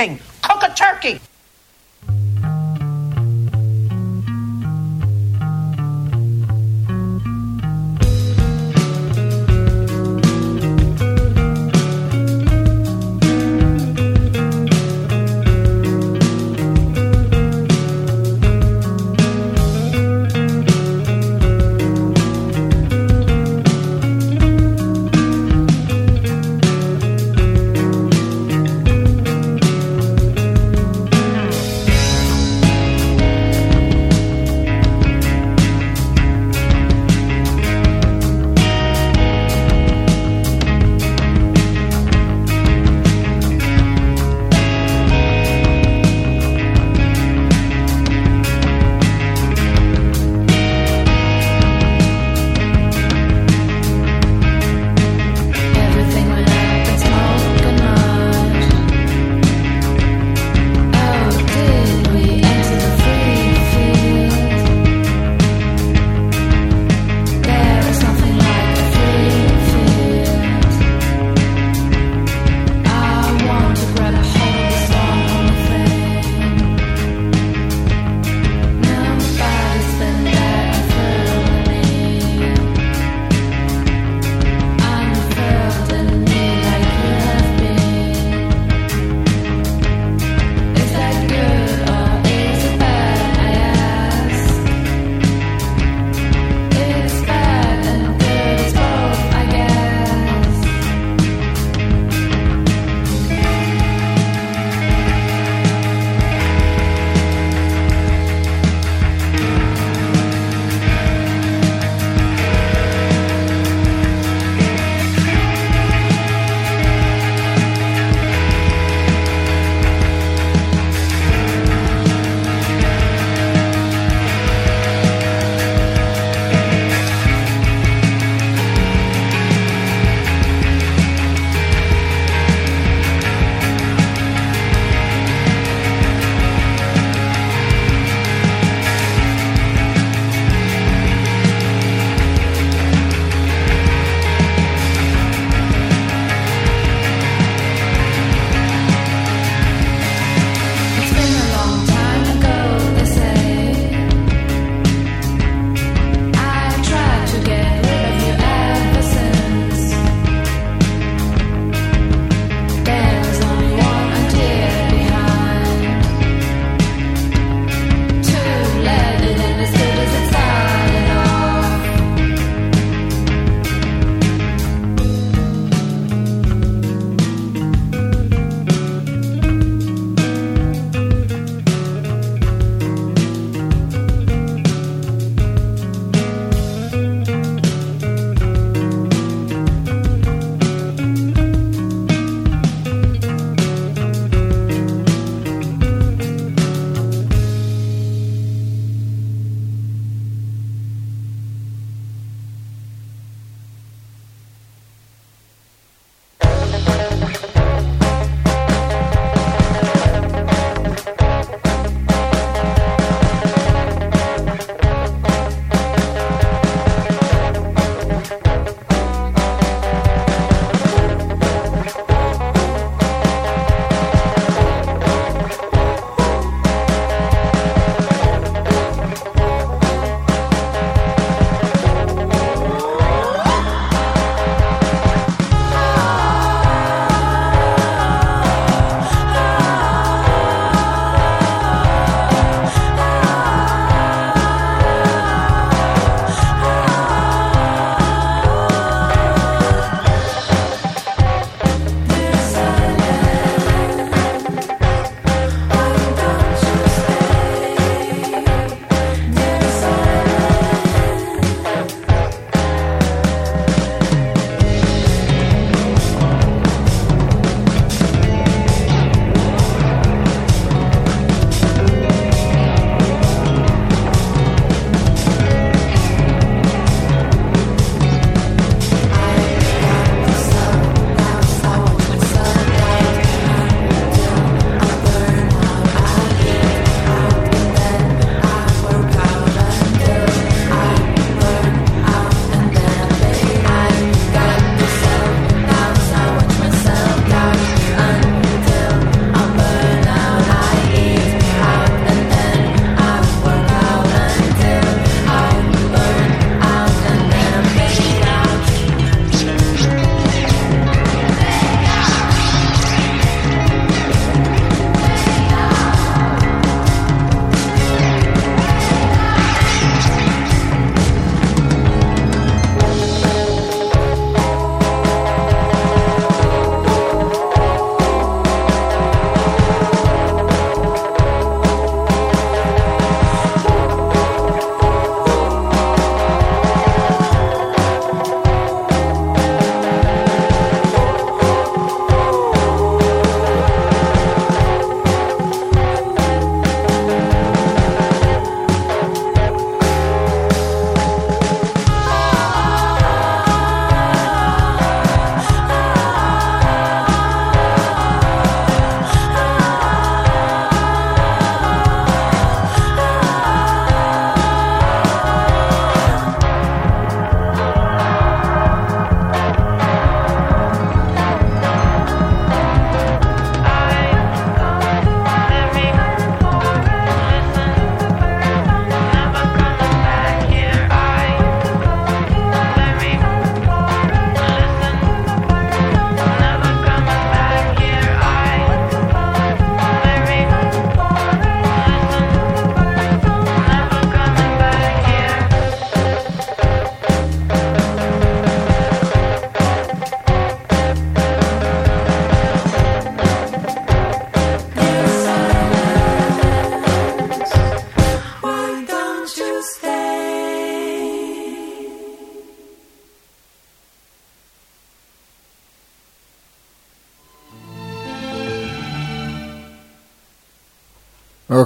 [0.00, 0.20] On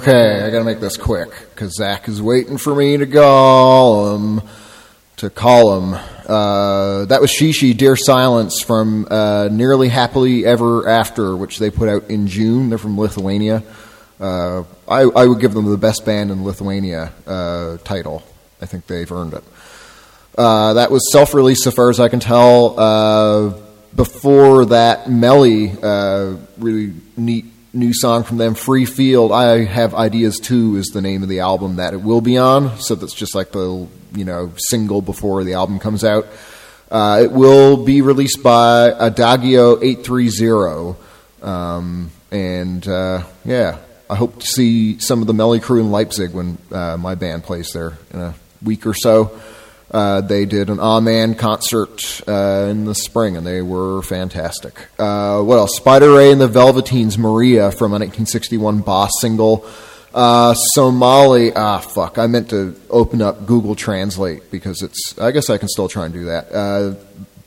[0.06, 4.42] Okay, I gotta make this quick because Zach is waiting for me to call him.
[5.16, 5.94] To call him.
[6.28, 11.88] Uh, that was Shishi, Dear Silence from uh, Nearly Happily Ever After, which they put
[11.88, 12.68] out in June.
[12.68, 13.62] They're from Lithuania.
[14.20, 18.22] Uh, I, I would give them the best band in Lithuania uh, title.
[18.60, 19.44] I think they've earned it.
[20.36, 22.78] Uh, that was self released, so far as I can tell.
[22.78, 23.54] Uh,
[23.96, 25.68] before that, Melly,
[26.58, 29.32] really neat new song from them, Free Field.
[29.32, 32.78] I Have Ideas Too is the name of the album that it will be on.
[32.78, 36.26] So that's just like the you know single before the album comes out.
[36.90, 40.96] Uh, it will be released by Adagio 830.
[41.42, 43.78] Um, and uh, yeah,
[44.08, 47.42] I hope to see some of the Melly crew in Leipzig when uh, my band
[47.42, 49.38] plays there in a week or so.
[49.94, 54.88] Uh, they did an Awman concert uh, in the spring, and they were fantastic.
[54.98, 55.76] Uh, what else?
[55.76, 59.64] Spider Ray and the Velveteens, Maria from a 1961 Boss single.
[60.12, 62.18] Uh, Somali, ah, fuck.
[62.18, 66.06] I meant to open up Google Translate because it's, I guess I can still try
[66.06, 66.50] and do that.
[66.52, 66.94] Uh,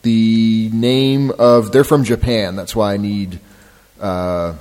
[0.03, 2.55] the name of, they're from Japan.
[2.55, 3.41] That's why I need
[3.99, 4.55] uh,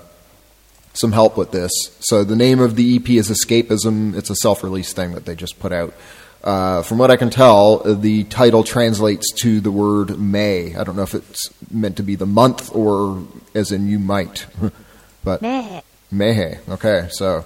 [0.93, 1.71] some help with this.
[2.01, 4.17] So the name of the EP is Escapism.
[4.17, 5.95] It's a self release thing that they just put out.
[6.47, 10.77] Uh, from what I can tell, uh, the title translates to the word May.
[10.77, 14.47] I don't know if it's meant to be the month or as in you might.
[15.25, 15.83] but May.
[16.13, 16.61] Mehe.
[16.69, 17.45] Okay, so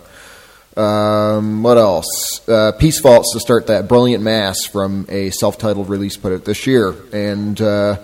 [0.77, 2.47] um, what else?
[2.47, 6.67] Uh, Peace Faults to start that brilliant mass from a self-titled release put out this
[6.67, 7.97] year, and uh,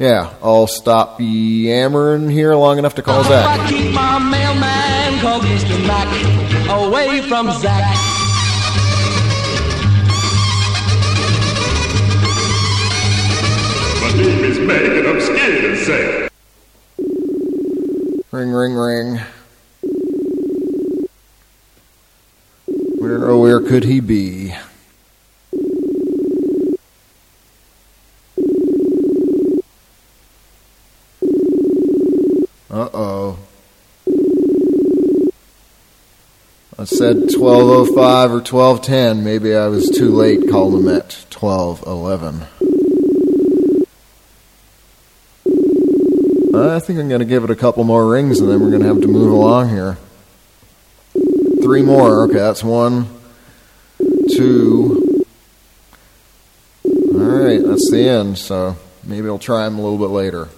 [0.00, 3.70] yeah, I'll stop yammering here long enough to call Zach.
[15.84, 16.32] Sick.
[18.32, 19.20] Ring, ring, ring.
[22.98, 24.54] Where, oh, where could he be?
[32.70, 33.38] Uh oh.
[36.78, 39.24] I said 1205 or 1210.
[39.24, 42.79] Maybe I was too late calling him at 1211.
[46.52, 48.82] I think I'm going to give it a couple more rings and then we're going
[48.82, 49.98] to have to move along here.
[51.62, 52.24] Three more.
[52.24, 53.06] Okay, that's one,
[54.32, 55.24] two.
[56.84, 58.38] All right, that's the end.
[58.38, 60.48] So maybe I'll try them a little bit later.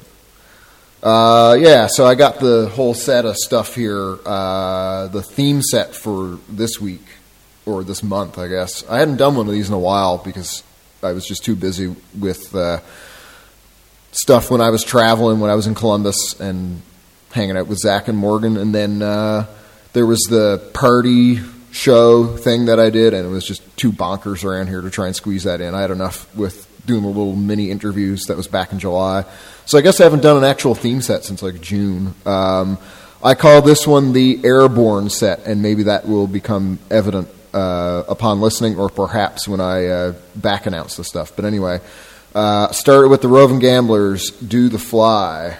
[1.02, 4.18] Uh, yeah, so I got the whole set of stuff here.
[4.24, 7.04] Uh, the theme set for this week
[7.66, 8.88] or this month, I guess.
[8.88, 10.62] I hadn't done one of these in a while because
[11.02, 12.78] I was just too busy with uh,
[14.12, 16.82] stuff when I was traveling, when I was in Columbus and
[17.32, 18.56] hanging out with Zach and Morgan.
[18.56, 19.46] And then uh,
[19.92, 21.40] there was the party
[21.72, 25.06] show thing that I did, and it was just two bonkers around here to try
[25.06, 25.74] and squeeze that in.
[25.74, 29.24] I had enough with doing the little mini interviews that was back in July.
[29.66, 32.14] So I guess I haven't done an actual theme set since like June.
[32.26, 32.78] Um,
[33.24, 38.40] I call this one the Airborne set, and maybe that will become evident uh, upon
[38.40, 41.34] listening, or perhaps when I uh, back announce the stuff.
[41.36, 41.80] But anyway,
[42.34, 45.58] uh, started with the Roving Gamblers, Do the Fly.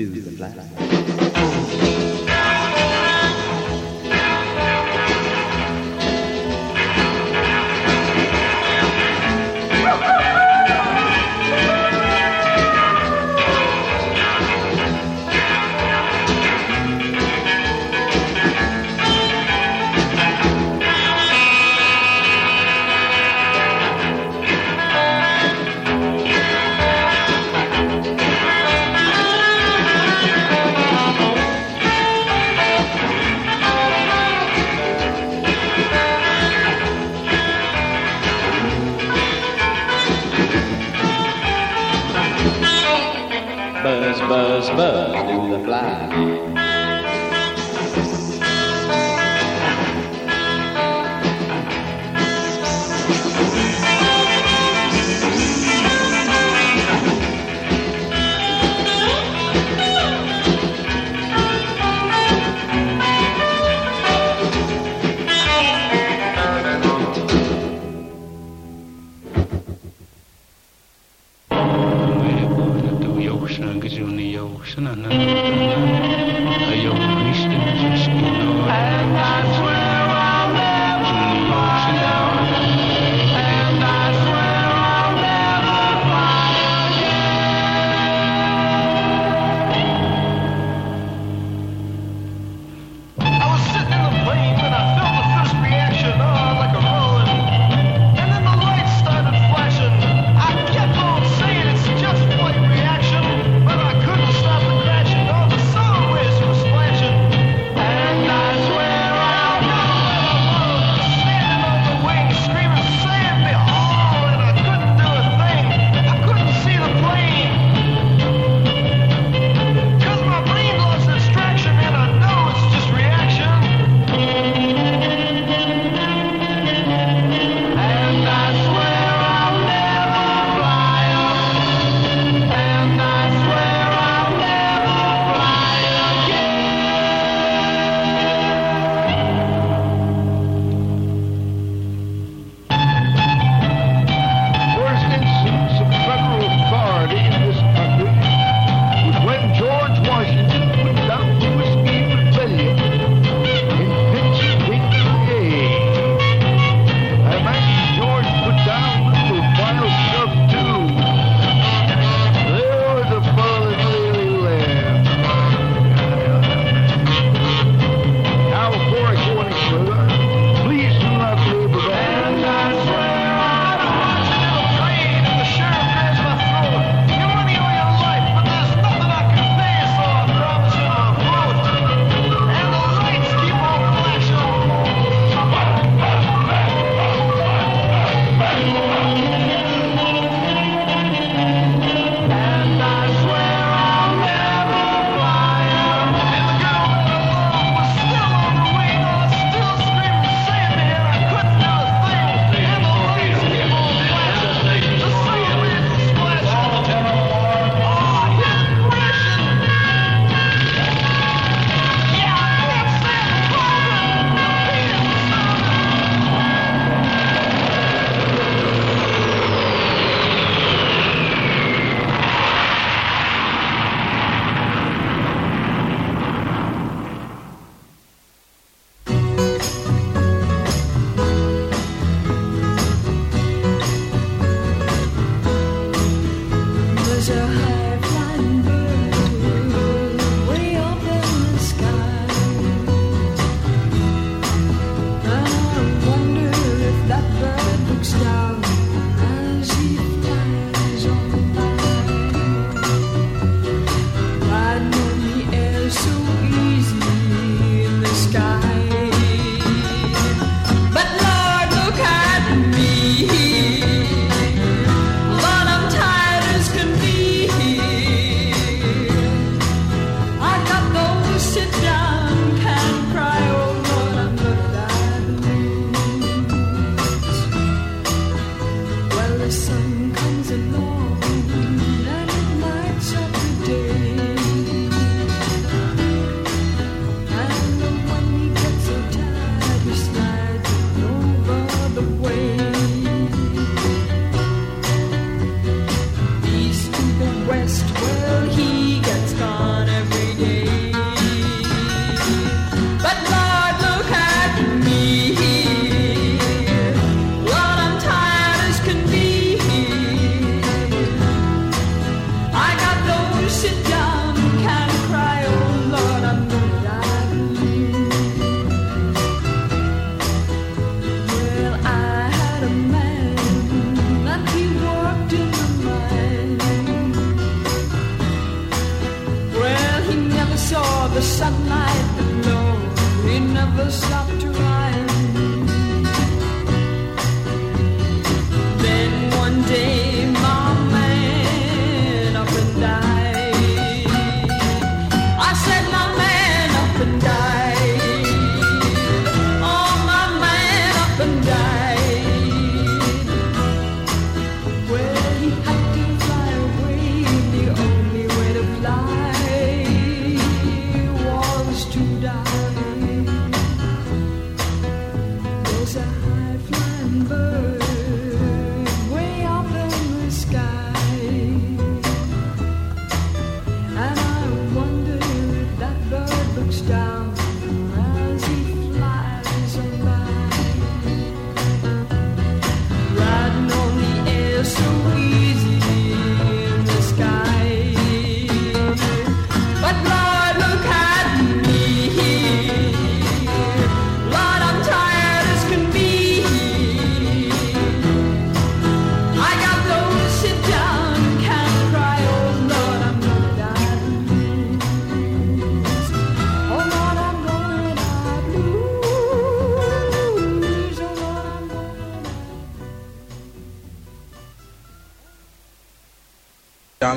[0.00, 0.89] Do the fly.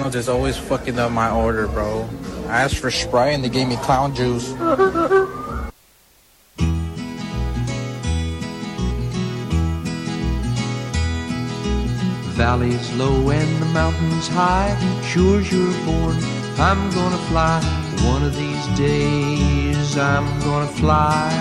[0.03, 2.05] McDonald's is always fucking up my order, bro.
[2.47, 4.49] I asked for Sprite and they gave me clown juice.
[12.35, 14.75] Valleys low and the mountains high.
[15.05, 16.17] Sure you're born,
[16.59, 17.61] I'm gonna fly.
[18.03, 21.31] One of these days, I'm gonna fly.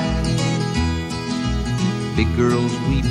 [2.14, 3.06] Big girls weep,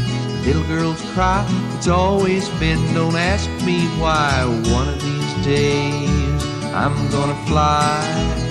[0.45, 1.45] little girls cry.
[1.75, 4.45] It's always been, don't ask me why.
[4.71, 5.10] One of these
[5.43, 6.43] days,
[6.73, 8.41] I'm gonna fly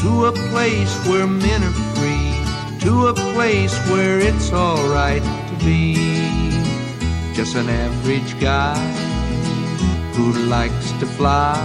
[0.00, 5.94] to a place where men are free, to a place where it's alright to be
[7.34, 8.76] just an average guy
[10.14, 11.56] who likes to fly.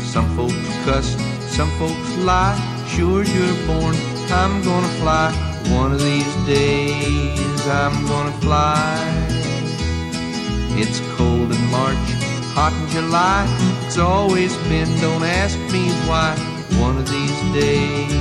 [0.00, 0.54] Some folks
[0.84, 1.16] cuss,
[1.56, 2.58] some folks lie.
[2.88, 3.94] Sure you're born,
[4.30, 5.32] I'm gonna fly.
[5.70, 9.29] One of these days, I'm gonna fly.
[10.78, 12.08] It's cold in March,
[12.54, 13.46] hot in July.
[13.86, 16.36] It's always been, don't ask me why.
[16.78, 18.12] One of these days,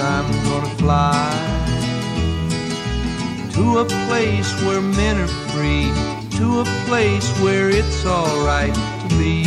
[0.00, 1.62] I'm gonna fly
[3.52, 5.92] to a place where men are free,
[6.38, 9.44] to a place where it's alright to be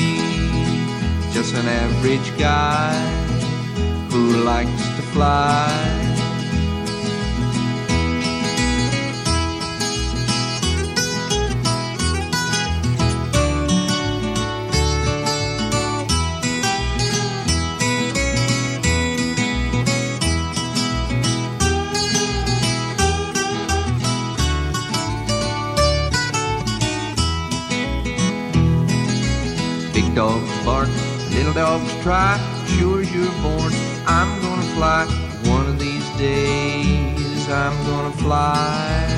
[1.34, 2.96] just an average guy
[4.10, 6.15] who likes to fly.
[30.16, 30.88] Dogs bark,
[31.32, 32.40] little dogs try.
[32.68, 33.74] Sure as you're born,
[34.08, 35.06] I'm gonna fly.
[35.44, 39.10] One of these days, I'm gonna fly.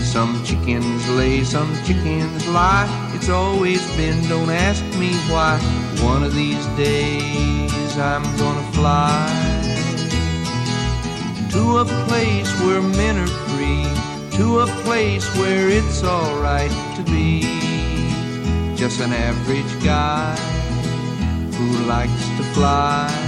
[0.00, 2.88] Some chickens lay, some chickens lie.
[3.14, 5.58] It's always been, don't ask me why.
[6.02, 9.68] One of these days, I'm gonna fly
[11.50, 13.84] to a place where men are free,
[14.38, 17.57] to a place where it's alright to be
[18.78, 20.36] just an average guy
[21.56, 23.27] who likes to fly.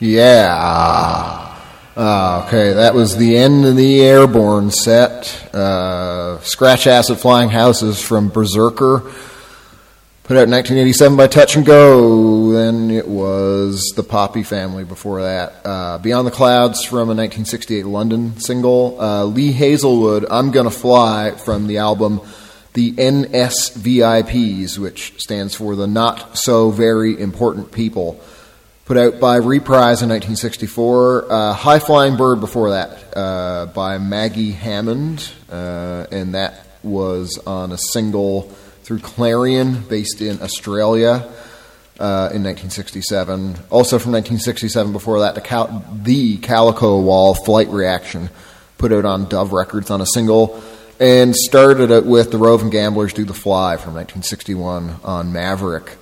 [0.00, 1.54] Yeah.
[1.94, 5.54] Uh, okay, that was the end of the Airborne set.
[5.54, 9.00] Uh, Scratch Acid Flying Houses from Berserker.
[10.24, 12.50] Put out in 1987 by Touch and Go.
[12.52, 15.66] Then it was The Poppy Family before that.
[15.66, 18.98] Uh, Beyond the Clouds from a 1968 London single.
[18.98, 22.22] Uh, Lee Hazlewood, I'm Gonna Fly from the album
[22.72, 28.18] The NSVIPs, which stands for the Not So Very Important People
[28.90, 31.30] put out by Reprise in 1964.
[31.30, 37.70] Uh, High Flying Bird before that uh, by Maggie Hammond, uh, and that was on
[37.70, 38.50] a single
[38.82, 41.32] through Clarion, based in Australia.
[42.00, 43.56] Uh, in 1967.
[43.68, 48.30] Also from 1967, before that, the, Cal- the Calico Wall Flight Reaction,
[48.78, 50.62] put out on Dove Records on a single,
[50.98, 55.98] and started it with the Roving Gamblers Do the Fly from 1961 on Maverick.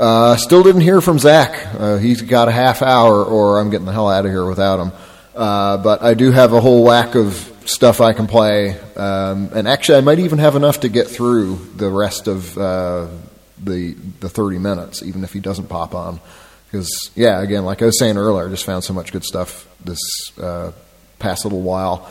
[0.00, 1.74] Uh, still didn't hear from Zach.
[1.74, 4.80] Uh, he's got a half hour, or I'm getting the hell out of here without
[4.80, 4.92] him.
[5.36, 7.34] Uh, but I do have a whole whack of
[7.66, 11.56] stuff I can play, um, and actually, I might even have enough to get through
[11.76, 13.08] the rest of uh,
[13.62, 16.18] the the 30 minutes, even if he doesn't pop on.
[16.64, 19.68] Because yeah, again, like I was saying earlier, I just found so much good stuff
[19.84, 20.00] this
[20.40, 20.72] uh,
[21.18, 22.10] past little while.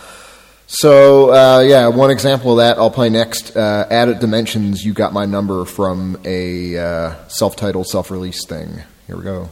[0.71, 3.57] So uh, yeah, one example of that I'll play next.
[3.57, 8.83] Uh, Added Dimensions, you got my number from a uh, self-titled, self-release thing.
[9.07, 9.49] Here we go.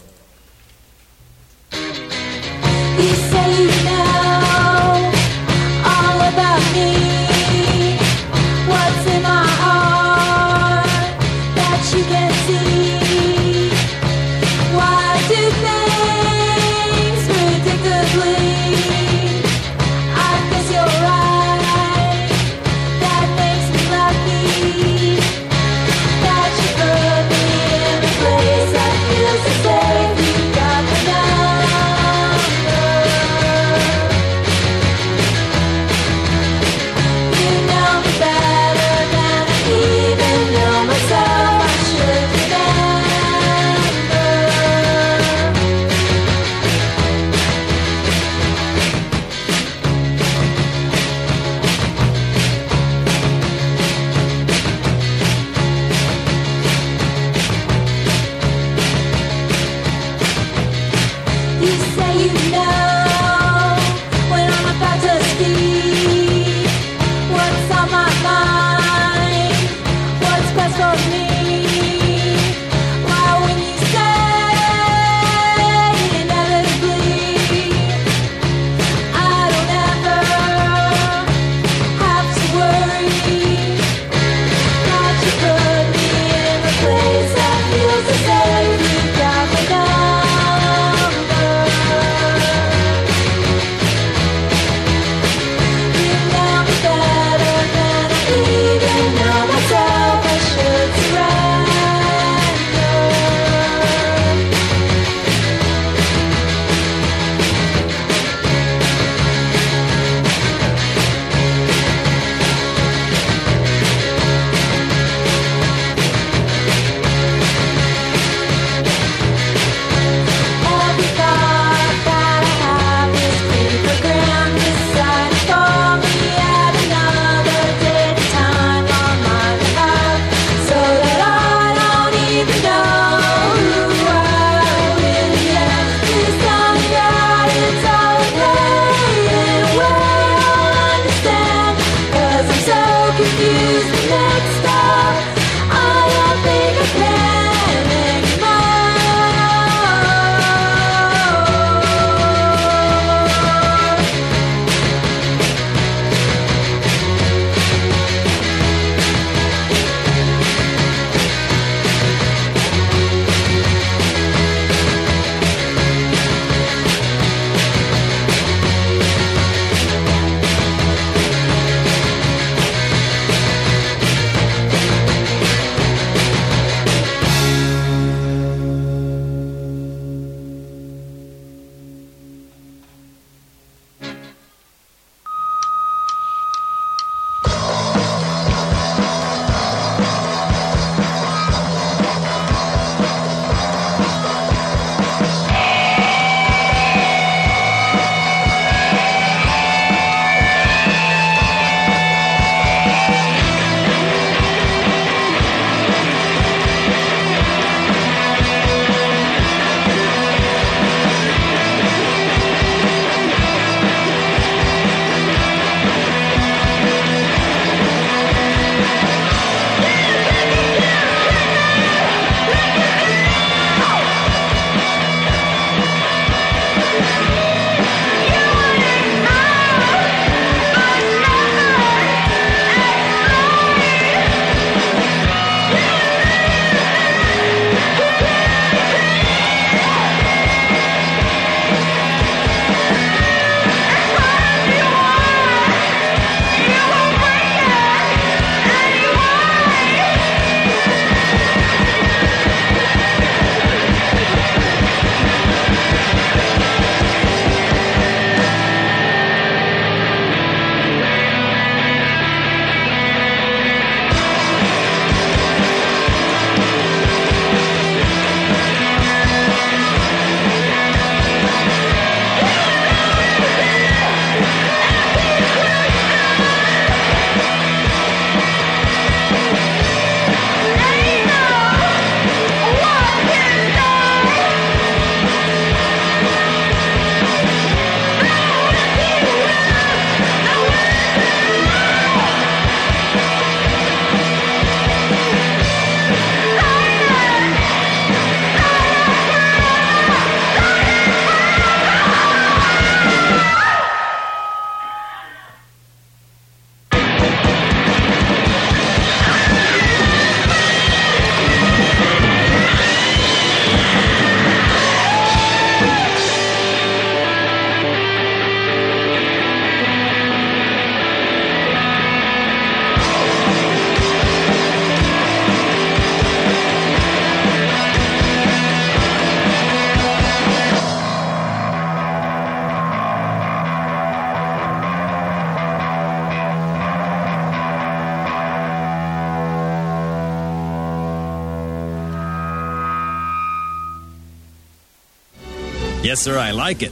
[346.18, 346.92] Yes, sir, I like it.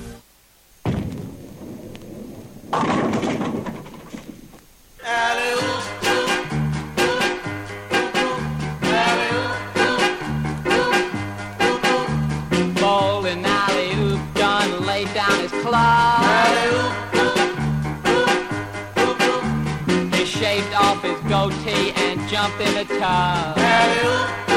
[20.14, 24.55] He shaved off his goatee and jumped in the tub.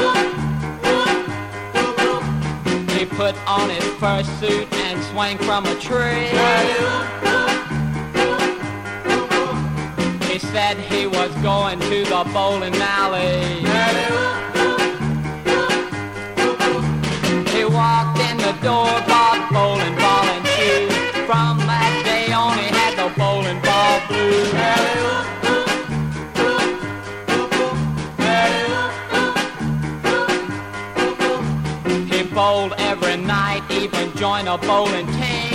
[3.19, 6.29] Put on his first suit and swung from a tree.
[10.31, 13.59] He said he was going to the bowling alley.
[17.51, 20.93] He walked in the door, bought bowling ball and shoes.
[21.27, 25.38] From that day on, he had the bowling ball blues.
[34.19, 35.53] Joined a bowling team.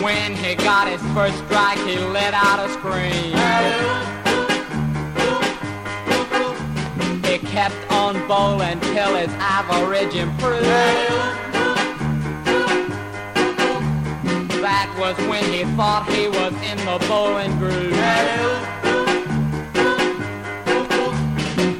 [0.00, 3.34] When he got his first strike, he let out a scream.
[7.24, 10.64] He kept on bowling till his average improved.
[14.62, 17.90] That was when he thought he was in the bowling groove.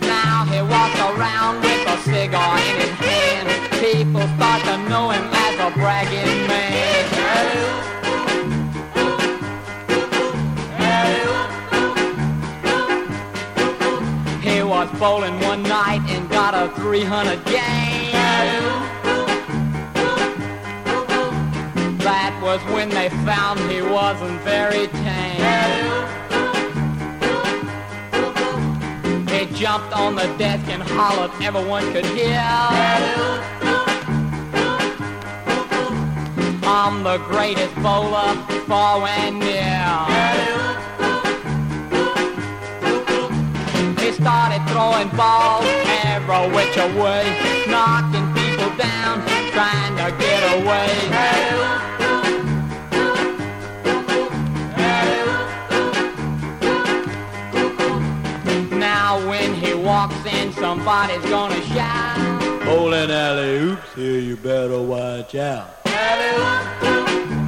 [0.01, 1.70] Now he walks around
[2.03, 3.49] cigar in his hand.
[3.81, 6.91] People start to know him as a bragging man.
[14.43, 18.11] He was bowling one night and got a 300 game.
[21.99, 26.30] That was when they found he wasn't very tame.
[29.61, 32.41] Jumped on the desk and hollered, everyone could hear.
[36.65, 38.33] I'm the greatest bowler
[38.67, 39.85] far and near.
[44.03, 45.67] He started throwing balls
[46.07, 47.29] every which away,
[47.69, 49.21] knocking people down,
[49.53, 51.80] trying to get away.
[60.01, 62.65] Walks in, somebody's gonna shout.
[62.65, 65.85] Bowling alley oops, here you better watch out.
[65.85, 67.40] Make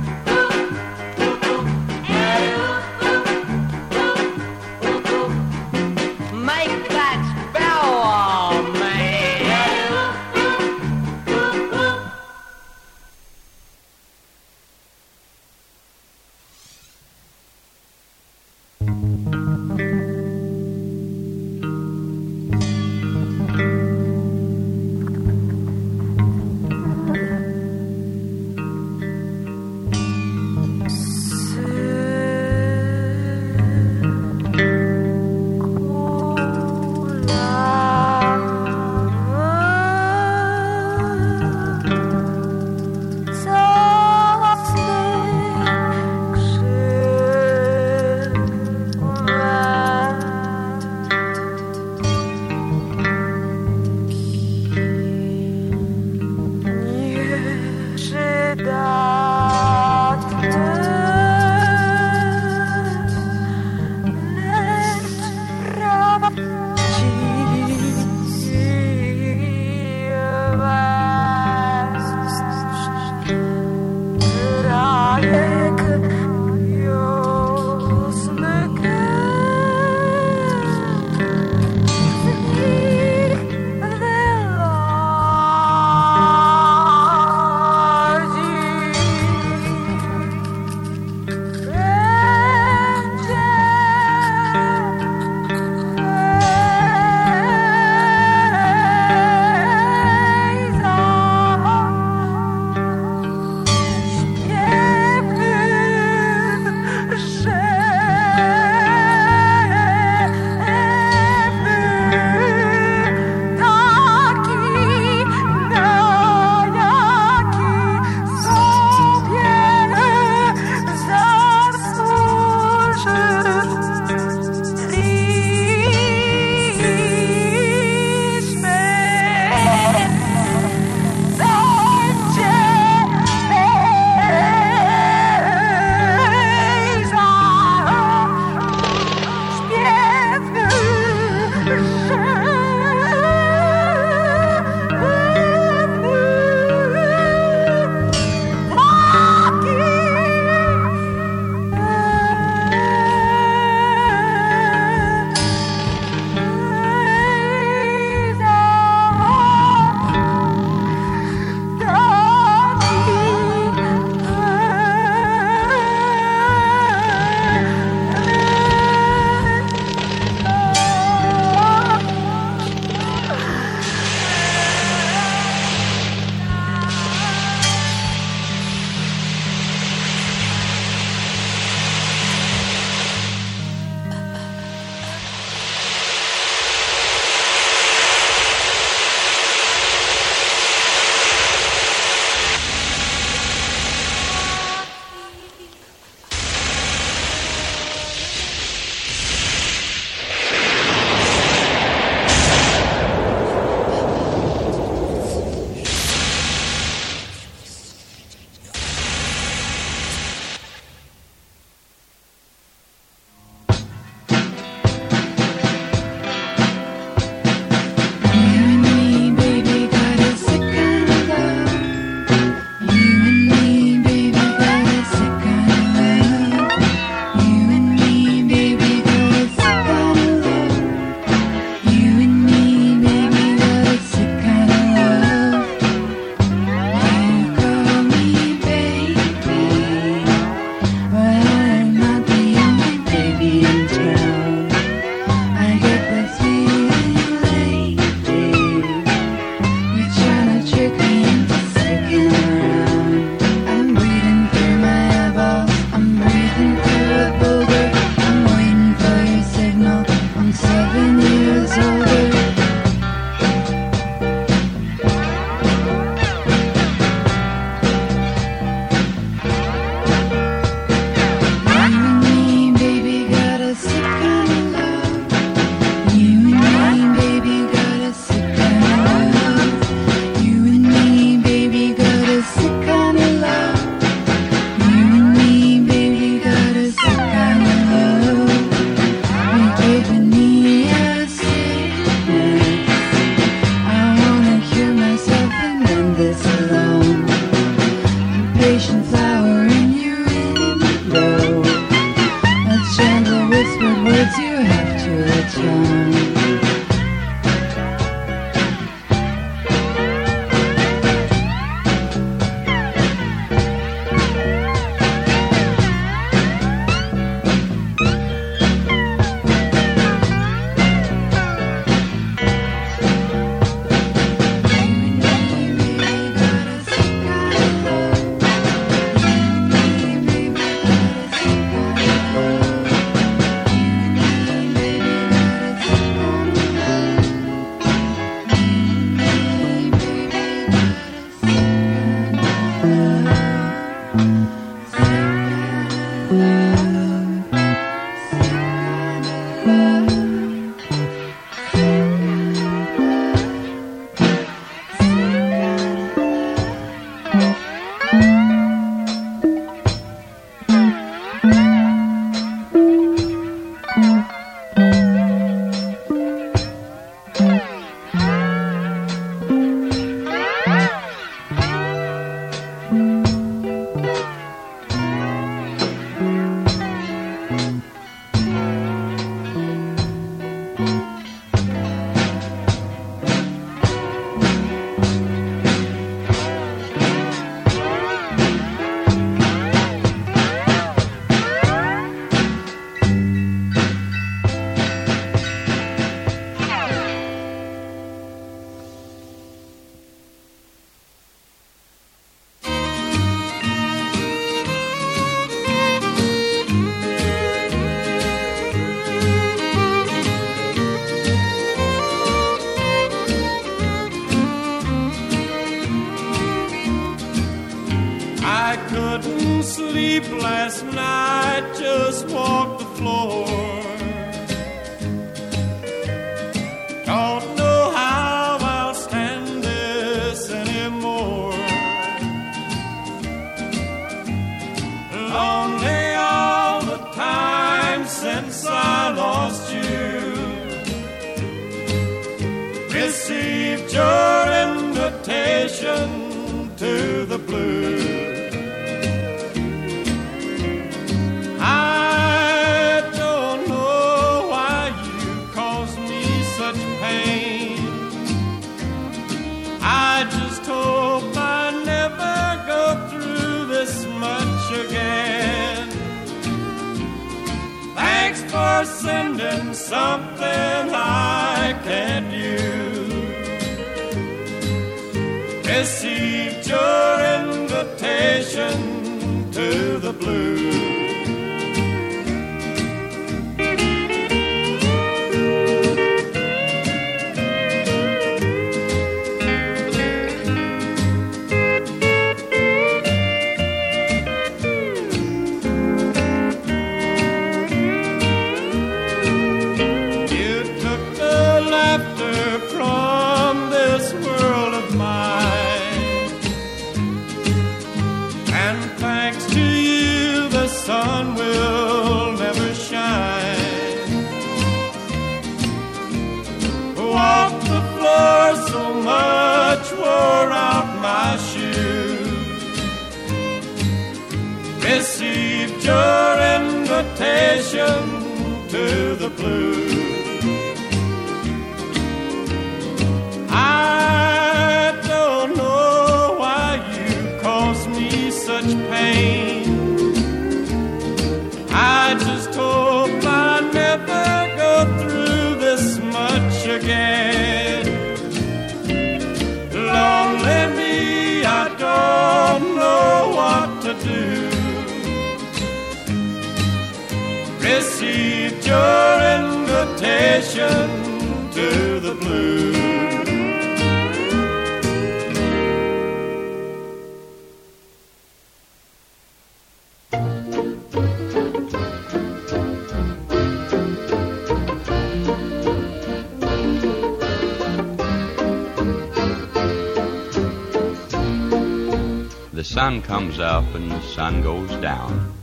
[582.62, 585.34] The sun comes up and the sun goes down.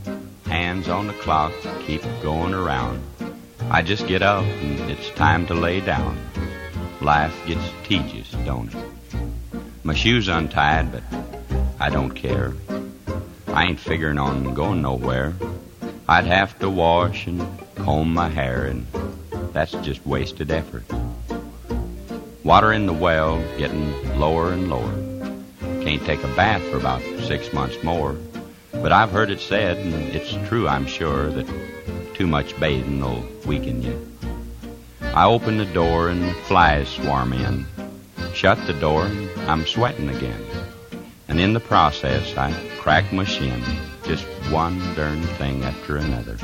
[0.46, 3.02] Hands on the clock keep going around.
[3.70, 6.16] I just get up and it's time to lay down.
[7.00, 8.84] Life gets tedious, don't it?
[9.82, 11.02] My shoes untied, but
[11.78, 12.52] I don't care.
[13.48, 15.32] I ain't figuring on going nowhere.
[16.06, 17.40] I'd have to wash and
[17.76, 18.86] comb my hair, and
[19.52, 20.84] that's just wasted effort.
[22.44, 24.92] Water in the well getting lower and lower.
[25.82, 28.14] Can't take a bath for about six months more.
[28.72, 31.46] But I've heard it said, and it's true, I'm sure, that
[32.14, 34.09] too much bathing will weaken you.
[35.12, 37.66] I open the door and flies swarm in.
[38.32, 40.40] Shut the door and I'm sweating again.
[41.26, 43.60] And in the process, I crack my shin.
[44.04, 46.36] Just one darn thing after another.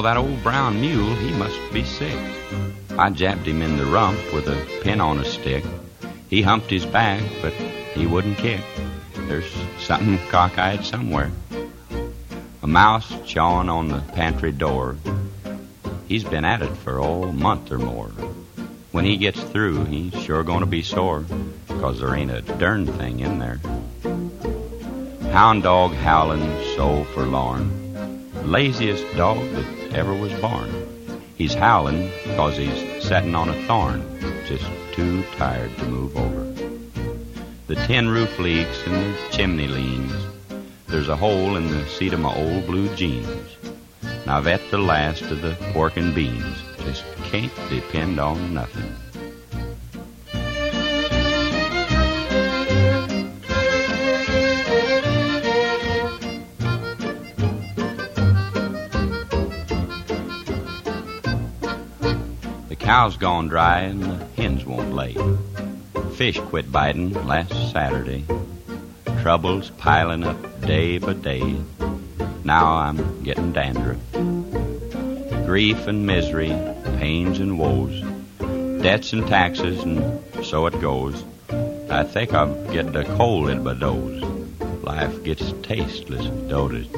[0.00, 2.18] Know, that old brown mule, he must be sick.
[2.98, 5.62] I jabbed him in the rump with a pin on a stick.
[6.30, 8.62] He humped his back, but he wouldn't kick.
[9.28, 11.30] There's something cockeyed somewhere.
[12.62, 14.96] A mouse chawing on the pantry door.
[16.08, 18.08] He's been at it for oh, a month or more.
[18.92, 21.26] When he gets through, he's sure to be sore,
[21.68, 23.60] 'cause there ain't a darn thing in there.
[25.30, 26.40] Hound dog howling
[26.74, 27.76] so forlorn.
[28.46, 30.70] Laziest dog that ever was born.
[31.36, 34.02] He's howling 'cause he's setting on a thorn,
[34.46, 36.46] just too tired to move over.
[37.66, 40.12] The tin roof leaks and the chimney leans.
[40.86, 43.56] There's a hole in the seat of my old blue jeans.
[44.26, 46.56] Now I've ate the last of the pork and beans.
[46.84, 48.92] Just can't depend on nothing.
[62.90, 65.16] Cow's gone dry and the hens won't lay.
[66.16, 68.24] Fish quit biting last Saturday.
[69.22, 71.56] Troubles piling up day by day.
[72.42, 74.00] Now I'm getting dandruff.
[75.46, 76.48] Grief and misery,
[76.98, 78.02] pains and woes,
[78.82, 81.22] debts and taxes, and so it goes.
[81.90, 84.20] I think I'm getting a cold in my nose.
[84.82, 86.26] Life gets tasteless,
[86.74, 86.88] it?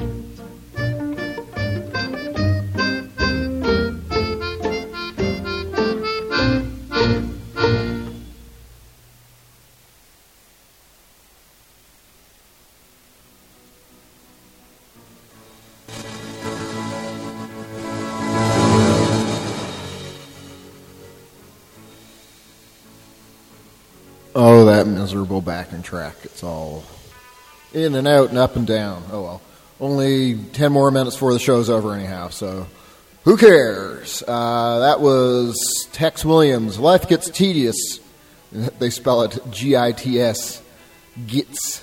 [25.22, 26.16] Miserable backing track.
[26.24, 26.82] It's all
[27.72, 29.04] in and out and up and down.
[29.12, 29.42] Oh well.
[29.80, 32.66] Only 10 more minutes before the show's over, anyhow, so
[33.22, 34.24] who cares?
[34.26, 36.78] Uh, that was Tex Williams.
[36.78, 38.00] Life Gets Tedious.
[38.78, 40.60] They spell it G I T S,
[41.26, 41.82] gits,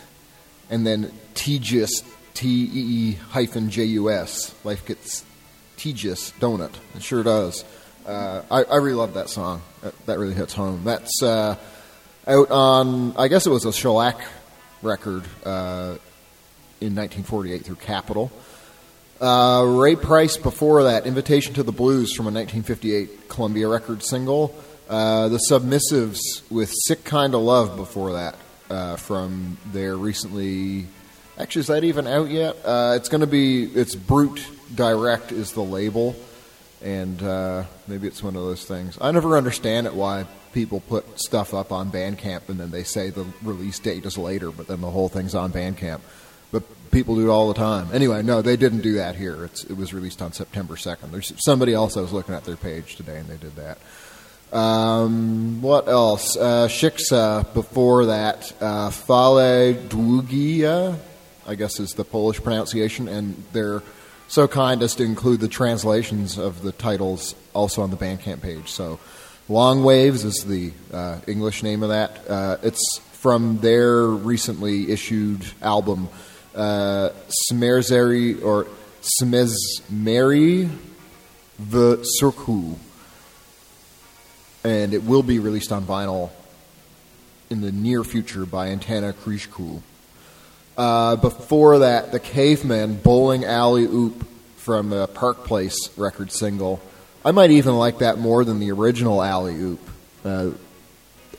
[0.70, 2.03] and then tedious,
[2.36, 4.53] T E E hyphen J U S.
[4.64, 5.26] Life Gets
[5.78, 6.78] Tedious, don't it?
[6.95, 7.66] It sure does.
[8.06, 9.64] Uh, I, I really love that song.
[9.82, 10.84] That, that really hits home.
[10.84, 11.24] That's.
[11.24, 11.56] Uh,
[12.30, 14.22] out on, I guess it was a shellac
[14.84, 15.98] record uh,
[16.80, 18.32] in 1948 through Capitol.
[19.20, 24.56] Uh, Ray Price before that, Invitation to the Blues from a 1958 Columbia record single.
[24.88, 26.20] Uh, the Submissives
[26.52, 28.36] with Sick Kind of Love before that
[28.70, 30.86] uh, from their recently.
[31.38, 32.56] Actually, is that even out yet?
[32.64, 33.66] Uh, it's going to be.
[33.66, 36.16] It's Brute Direct is the label,
[36.82, 38.98] and uh, maybe it's one of those things.
[39.02, 43.10] I never understand it why people put stuff up on Bandcamp and then they say
[43.10, 46.02] the release date is later, but then the whole thing's on Bandcamp.
[46.52, 47.90] But people do it all the time.
[47.94, 49.46] Anyway, no, they didn't do that here.
[49.46, 51.12] It's, it was released on September 2nd.
[51.12, 53.78] There's somebody else I was looking at their page today and they did that.
[54.52, 56.36] Um, what else?
[56.36, 58.52] Uh, Shiksa before that.
[58.60, 60.98] Uh, Fale Długia,
[61.46, 63.84] I guess is the Polish pronunciation, and they're
[64.28, 68.72] so kind as to include the translations of the titles also on the Bandcamp page.
[68.72, 69.00] So
[69.50, 72.30] Long Waves is the uh, English name of that.
[72.30, 76.08] Uh, it's from their recently issued album,
[76.54, 77.10] uh,
[77.52, 78.68] Smerzeri or
[79.02, 80.70] Smezmeri
[81.58, 82.78] the Surku.
[84.64, 86.30] And it will be released on vinyl
[87.50, 89.82] in the near future by Antana Krishku.
[90.78, 94.28] Uh, before that, the Caveman, Bowling Alley Oop
[94.58, 96.80] from a Park Place record single.
[97.24, 99.80] I might even like that more than the original Alley Oop.
[100.24, 100.52] Uh,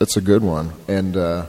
[0.00, 1.46] it's a good one, and uh,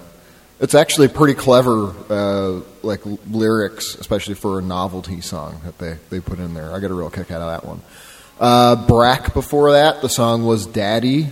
[0.59, 5.97] It's actually pretty clever, uh, like l- lyrics, especially for a novelty song that they,
[6.09, 6.71] they put in there.
[6.73, 7.81] I get a real kick out of that one.
[8.39, 11.29] Uh, Brack before that, the song was Daddy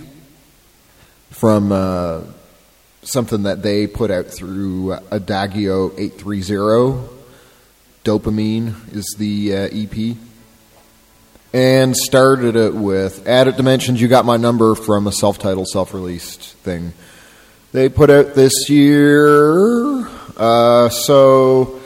[1.30, 2.22] from uh,
[3.04, 7.08] something that they put out through Adagio 830.
[8.04, 10.18] Dopamine is the uh, EP.
[11.52, 15.94] And started it with Added Dimensions, You Got My Number from a self titled, self
[15.94, 16.94] released thing
[17.72, 20.08] they put out this year.
[20.38, 21.80] Uh, so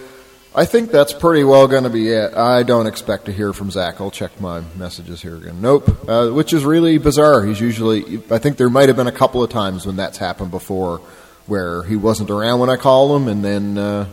[0.56, 2.34] I think that's pretty well going to be it.
[2.36, 4.00] I don't expect to hear from Zach.
[4.00, 5.62] I'll check my messages here again.
[5.62, 7.44] Nope, uh, which is really bizarre.
[7.44, 10.52] He's usually, I think there might have been a couple of times when that's happened
[10.52, 11.00] before
[11.48, 14.08] where he wasn't around when I called him, and then uh,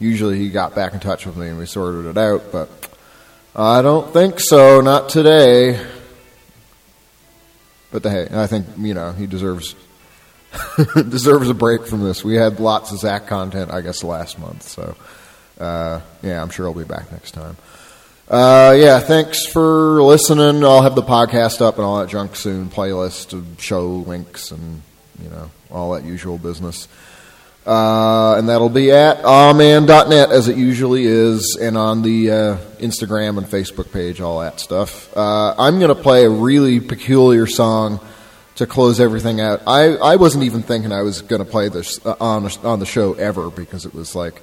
[0.00, 2.68] usually he got back in touch with me and we sorted it out, but
[3.54, 4.80] I don't think so.
[4.80, 5.84] Not today.
[7.90, 9.74] But hey, I think, you know, he deserves
[10.94, 12.24] deserves a break from this.
[12.24, 14.62] We had lots of Zach content, I guess, last month.
[14.62, 14.96] So,
[15.58, 17.56] uh, yeah, I'm sure I'll be back next time.
[18.28, 20.64] Uh, yeah, thanks for listening.
[20.64, 22.68] I'll have the podcast up and all that junk soon.
[22.68, 24.82] Playlist, show links, and
[25.20, 26.86] you know all that usual business.
[27.70, 33.38] Uh, and that'll be at awman.net as it usually is, and on the uh, Instagram
[33.38, 35.16] and Facebook page, all that stuff.
[35.16, 38.00] Uh, I'm going to play a really peculiar song
[38.56, 39.62] to close everything out.
[39.68, 42.86] I, I wasn't even thinking I was going to play this uh, on on the
[42.86, 44.42] show ever because it was like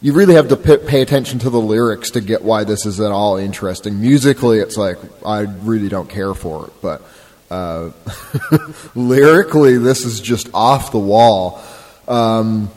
[0.00, 3.10] you really have to pay attention to the lyrics to get why this is at
[3.10, 4.00] all interesting.
[4.00, 7.02] Musically, it's like I really don't care for it, but
[7.50, 7.90] uh,
[8.94, 11.60] lyrically, this is just off the wall.
[12.08, 12.70] Um,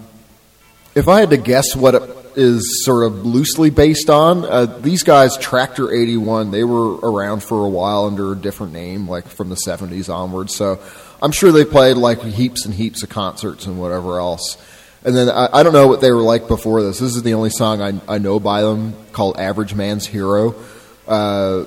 [0.95, 2.03] if I had to guess what it
[2.35, 7.65] is sort of loosely based on, uh, these guys, Tractor 81, they were around for
[7.65, 10.55] a while under a different name, like from the 70s onwards.
[10.55, 10.79] So
[11.21, 14.57] I'm sure they played like heaps and heaps of concerts and whatever else.
[15.03, 16.99] And then I, I don't know what they were like before this.
[16.99, 20.55] This is the only song I, I know by them called Average Man's Hero.
[21.07, 21.65] Uh,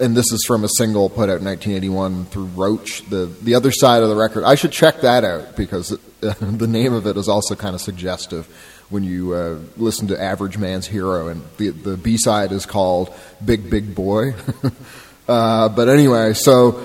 [0.00, 3.08] and this is from a single put out in 1981 through Roach.
[3.08, 6.00] The the other side of the record, I should check that out because it,
[6.40, 8.46] the name of it is also kind of suggestive
[8.88, 13.12] when you uh, listen to Average Man's Hero, and the the B side is called
[13.44, 14.34] Big Big Boy.
[15.28, 16.84] uh, but anyway, so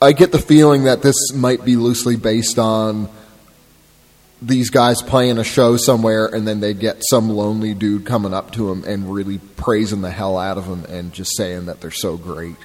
[0.00, 3.08] I get the feeling that this might be loosely based on
[4.42, 8.52] these guys playing a show somewhere and then they get some lonely dude coming up
[8.52, 11.90] to them and really praising the hell out of them and just saying that they're
[11.90, 12.56] so great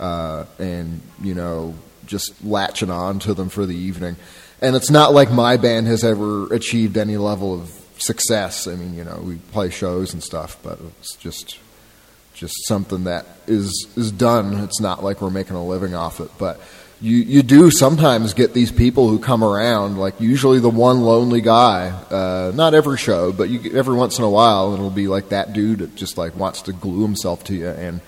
[0.00, 1.74] uh, and you know
[2.06, 4.16] just latching on to them for the evening
[4.60, 7.68] and it's not like my band has ever achieved any level of
[7.98, 11.58] success i mean you know we play shows and stuff but it's just
[12.34, 16.30] just something that is is done it's not like we're making a living off it
[16.38, 16.60] but
[17.00, 21.40] you you do sometimes get these people who come around, like usually the one lonely
[21.40, 21.88] guy.
[21.88, 25.52] Uh, not every show, but you, every once in a while, it'll be like that
[25.52, 28.00] dude that just like wants to glue himself to you and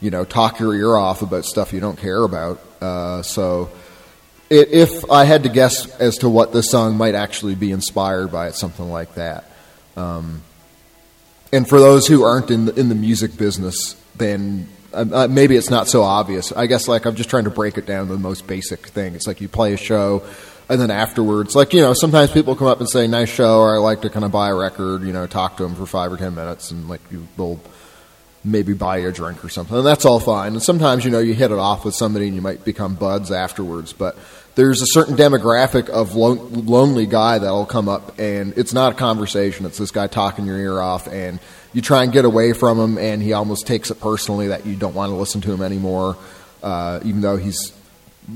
[0.00, 2.60] you know talk your ear off about stuff you don't care about.
[2.80, 3.68] Uh, so,
[4.50, 8.48] if I had to guess as to what this song might actually be inspired by,
[8.48, 9.44] it's something like that.
[9.96, 10.42] Um,
[11.52, 15.56] and for those who aren't in the, in the music business, then uh, uh, maybe
[15.56, 16.52] it's not so obvious.
[16.52, 19.14] I guess like I'm just trying to break it down to the most basic thing.
[19.14, 20.22] It's like you play a show,
[20.68, 23.74] and then afterwards, like you know, sometimes people come up and say, "Nice show," or
[23.74, 26.12] "I like to kind of buy a record," you know, talk to them for five
[26.12, 27.60] or ten minutes, and like you will
[28.44, 29.76] maybe buy you a drink or something.
[29.76, 30.52] And that's all fine.
[30.52, 33.30] And sometimes you know you hit it off with somebody, and you might become buds
[33.30, 34.16] afterwards, but.
[34.54, 38.94] There's a certain demographic of lon- lonely guy that'll come up, and it's not a
[38.96, 39.66] conversation.
[39.66, 41.38] It's this guy talking your ear off, and
[41.72, 44.74] you try and get away from him, and he almost takes it personally that you
[44.74, 46.16] don't want to listen to him anymore,
[46.64, 47.72] uh, even though he's.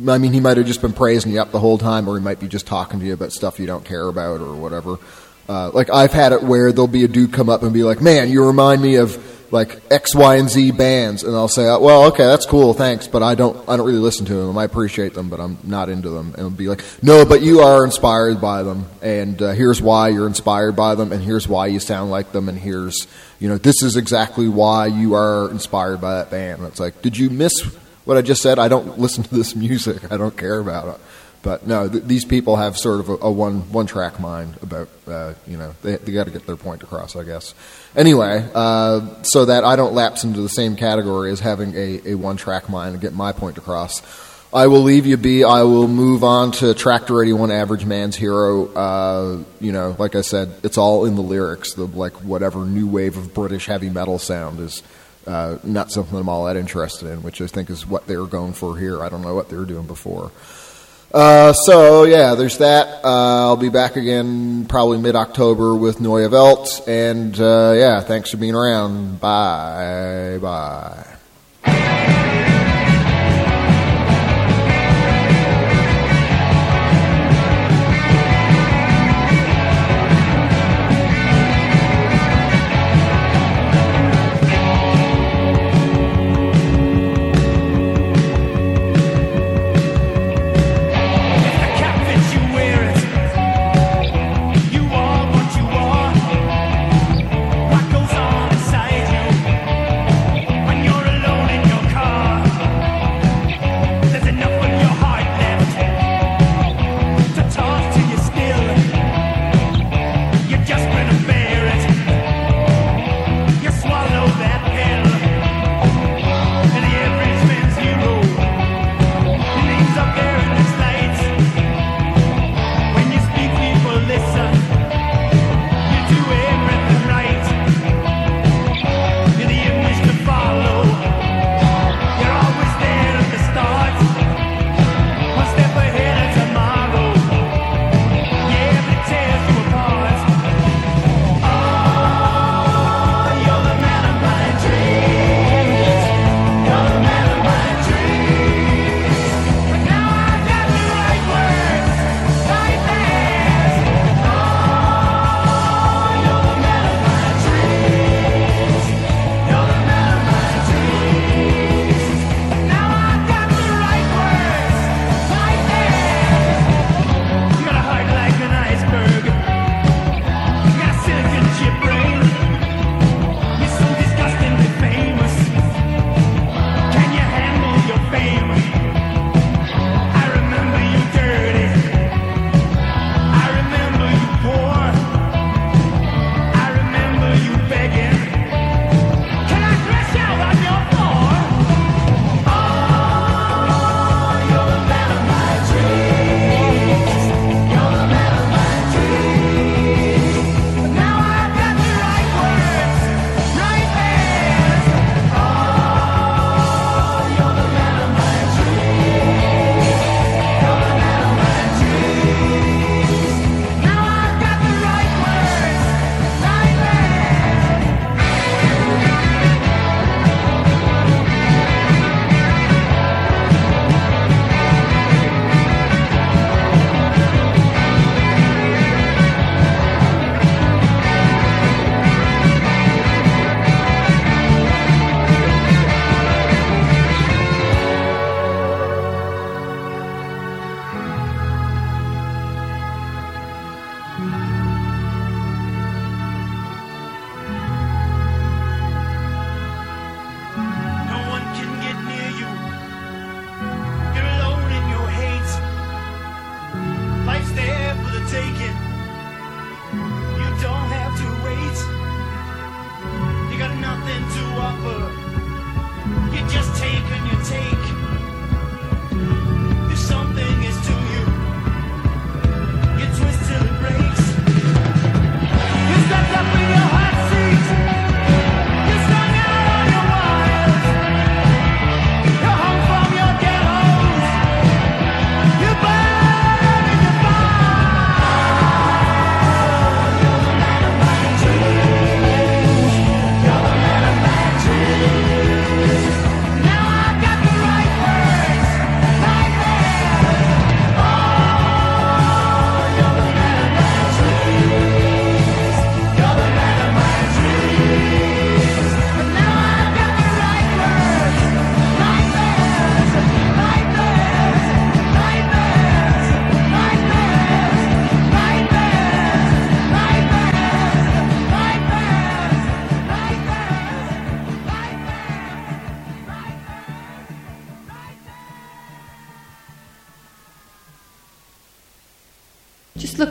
[0.09, 2.23] I mean, he might have just been praising you up the whole time, or he
[2.23, 4.99] might be just talking to you about stuff you don't care about or whatever.
[5.53, 8.01] Uh, like I've had it where there'll be a dude come up and be like,
[8.01, 9.23] "Man, you remind me of
[9.53, 13.07] like X, Y, and Z bands," and I'll say, "Uh, "Well, okay, that's cool, thanks,
[13.07, 14.57] but I don't, I don't really listen to them.
[14.57, 17.61] I appreciate them, but I'm not into them." And it'll be like, "No, but you
[17.61, 21.67] are inspired by them, and uh, here's why you're inspired by them, and here's why
[21.67, 23.07] you sound like them, and here's,
[23.39, 27.03] you know, this is exactly why you are inspired by that band." And it's like,
[27.03, 27.53] did you miss
[28.07, 28.59] what I just said?
[28.59, 30.11] I don't listen to this music.
[30.11, 31.01] I don't care about it.
[31.43, 34.89] But no, th- these people have sort of a, a one one track mind about
[35.09, 37.55] uh, you know they they got to get their point across, I guess.
[37.97, 42.15] Anyway, uh, so that I don't lapse into the same category as having a, a
[42.15, 44.03] one track mind and get my point across.
[44.55, 45.45] I will leave you be.
[45.45, 48.67] I will move on to Tractor 81 Average Man's Hero.
[48.67, 51.73] Uh, you know, like I said, it's all in the lyrics.
[51.73, 54.83] The like whatever new wave of British heavy metal sound is
[55.27, 58.27] uh, not something I'm all that interested in, which I think is what they were
[58.27, 59.03] going for here.
[59.03, 60.31] I don't know what they were doing before.
[61.13, 63.05] Uh, so yeah, there's that.
[63.05, 68.31] Uh, I'll be back again probably mid October with Neue Welt, and uh, yeah, thanks
[68.31, 69.21] for being around.
[69.21, 71.07] Bye bye.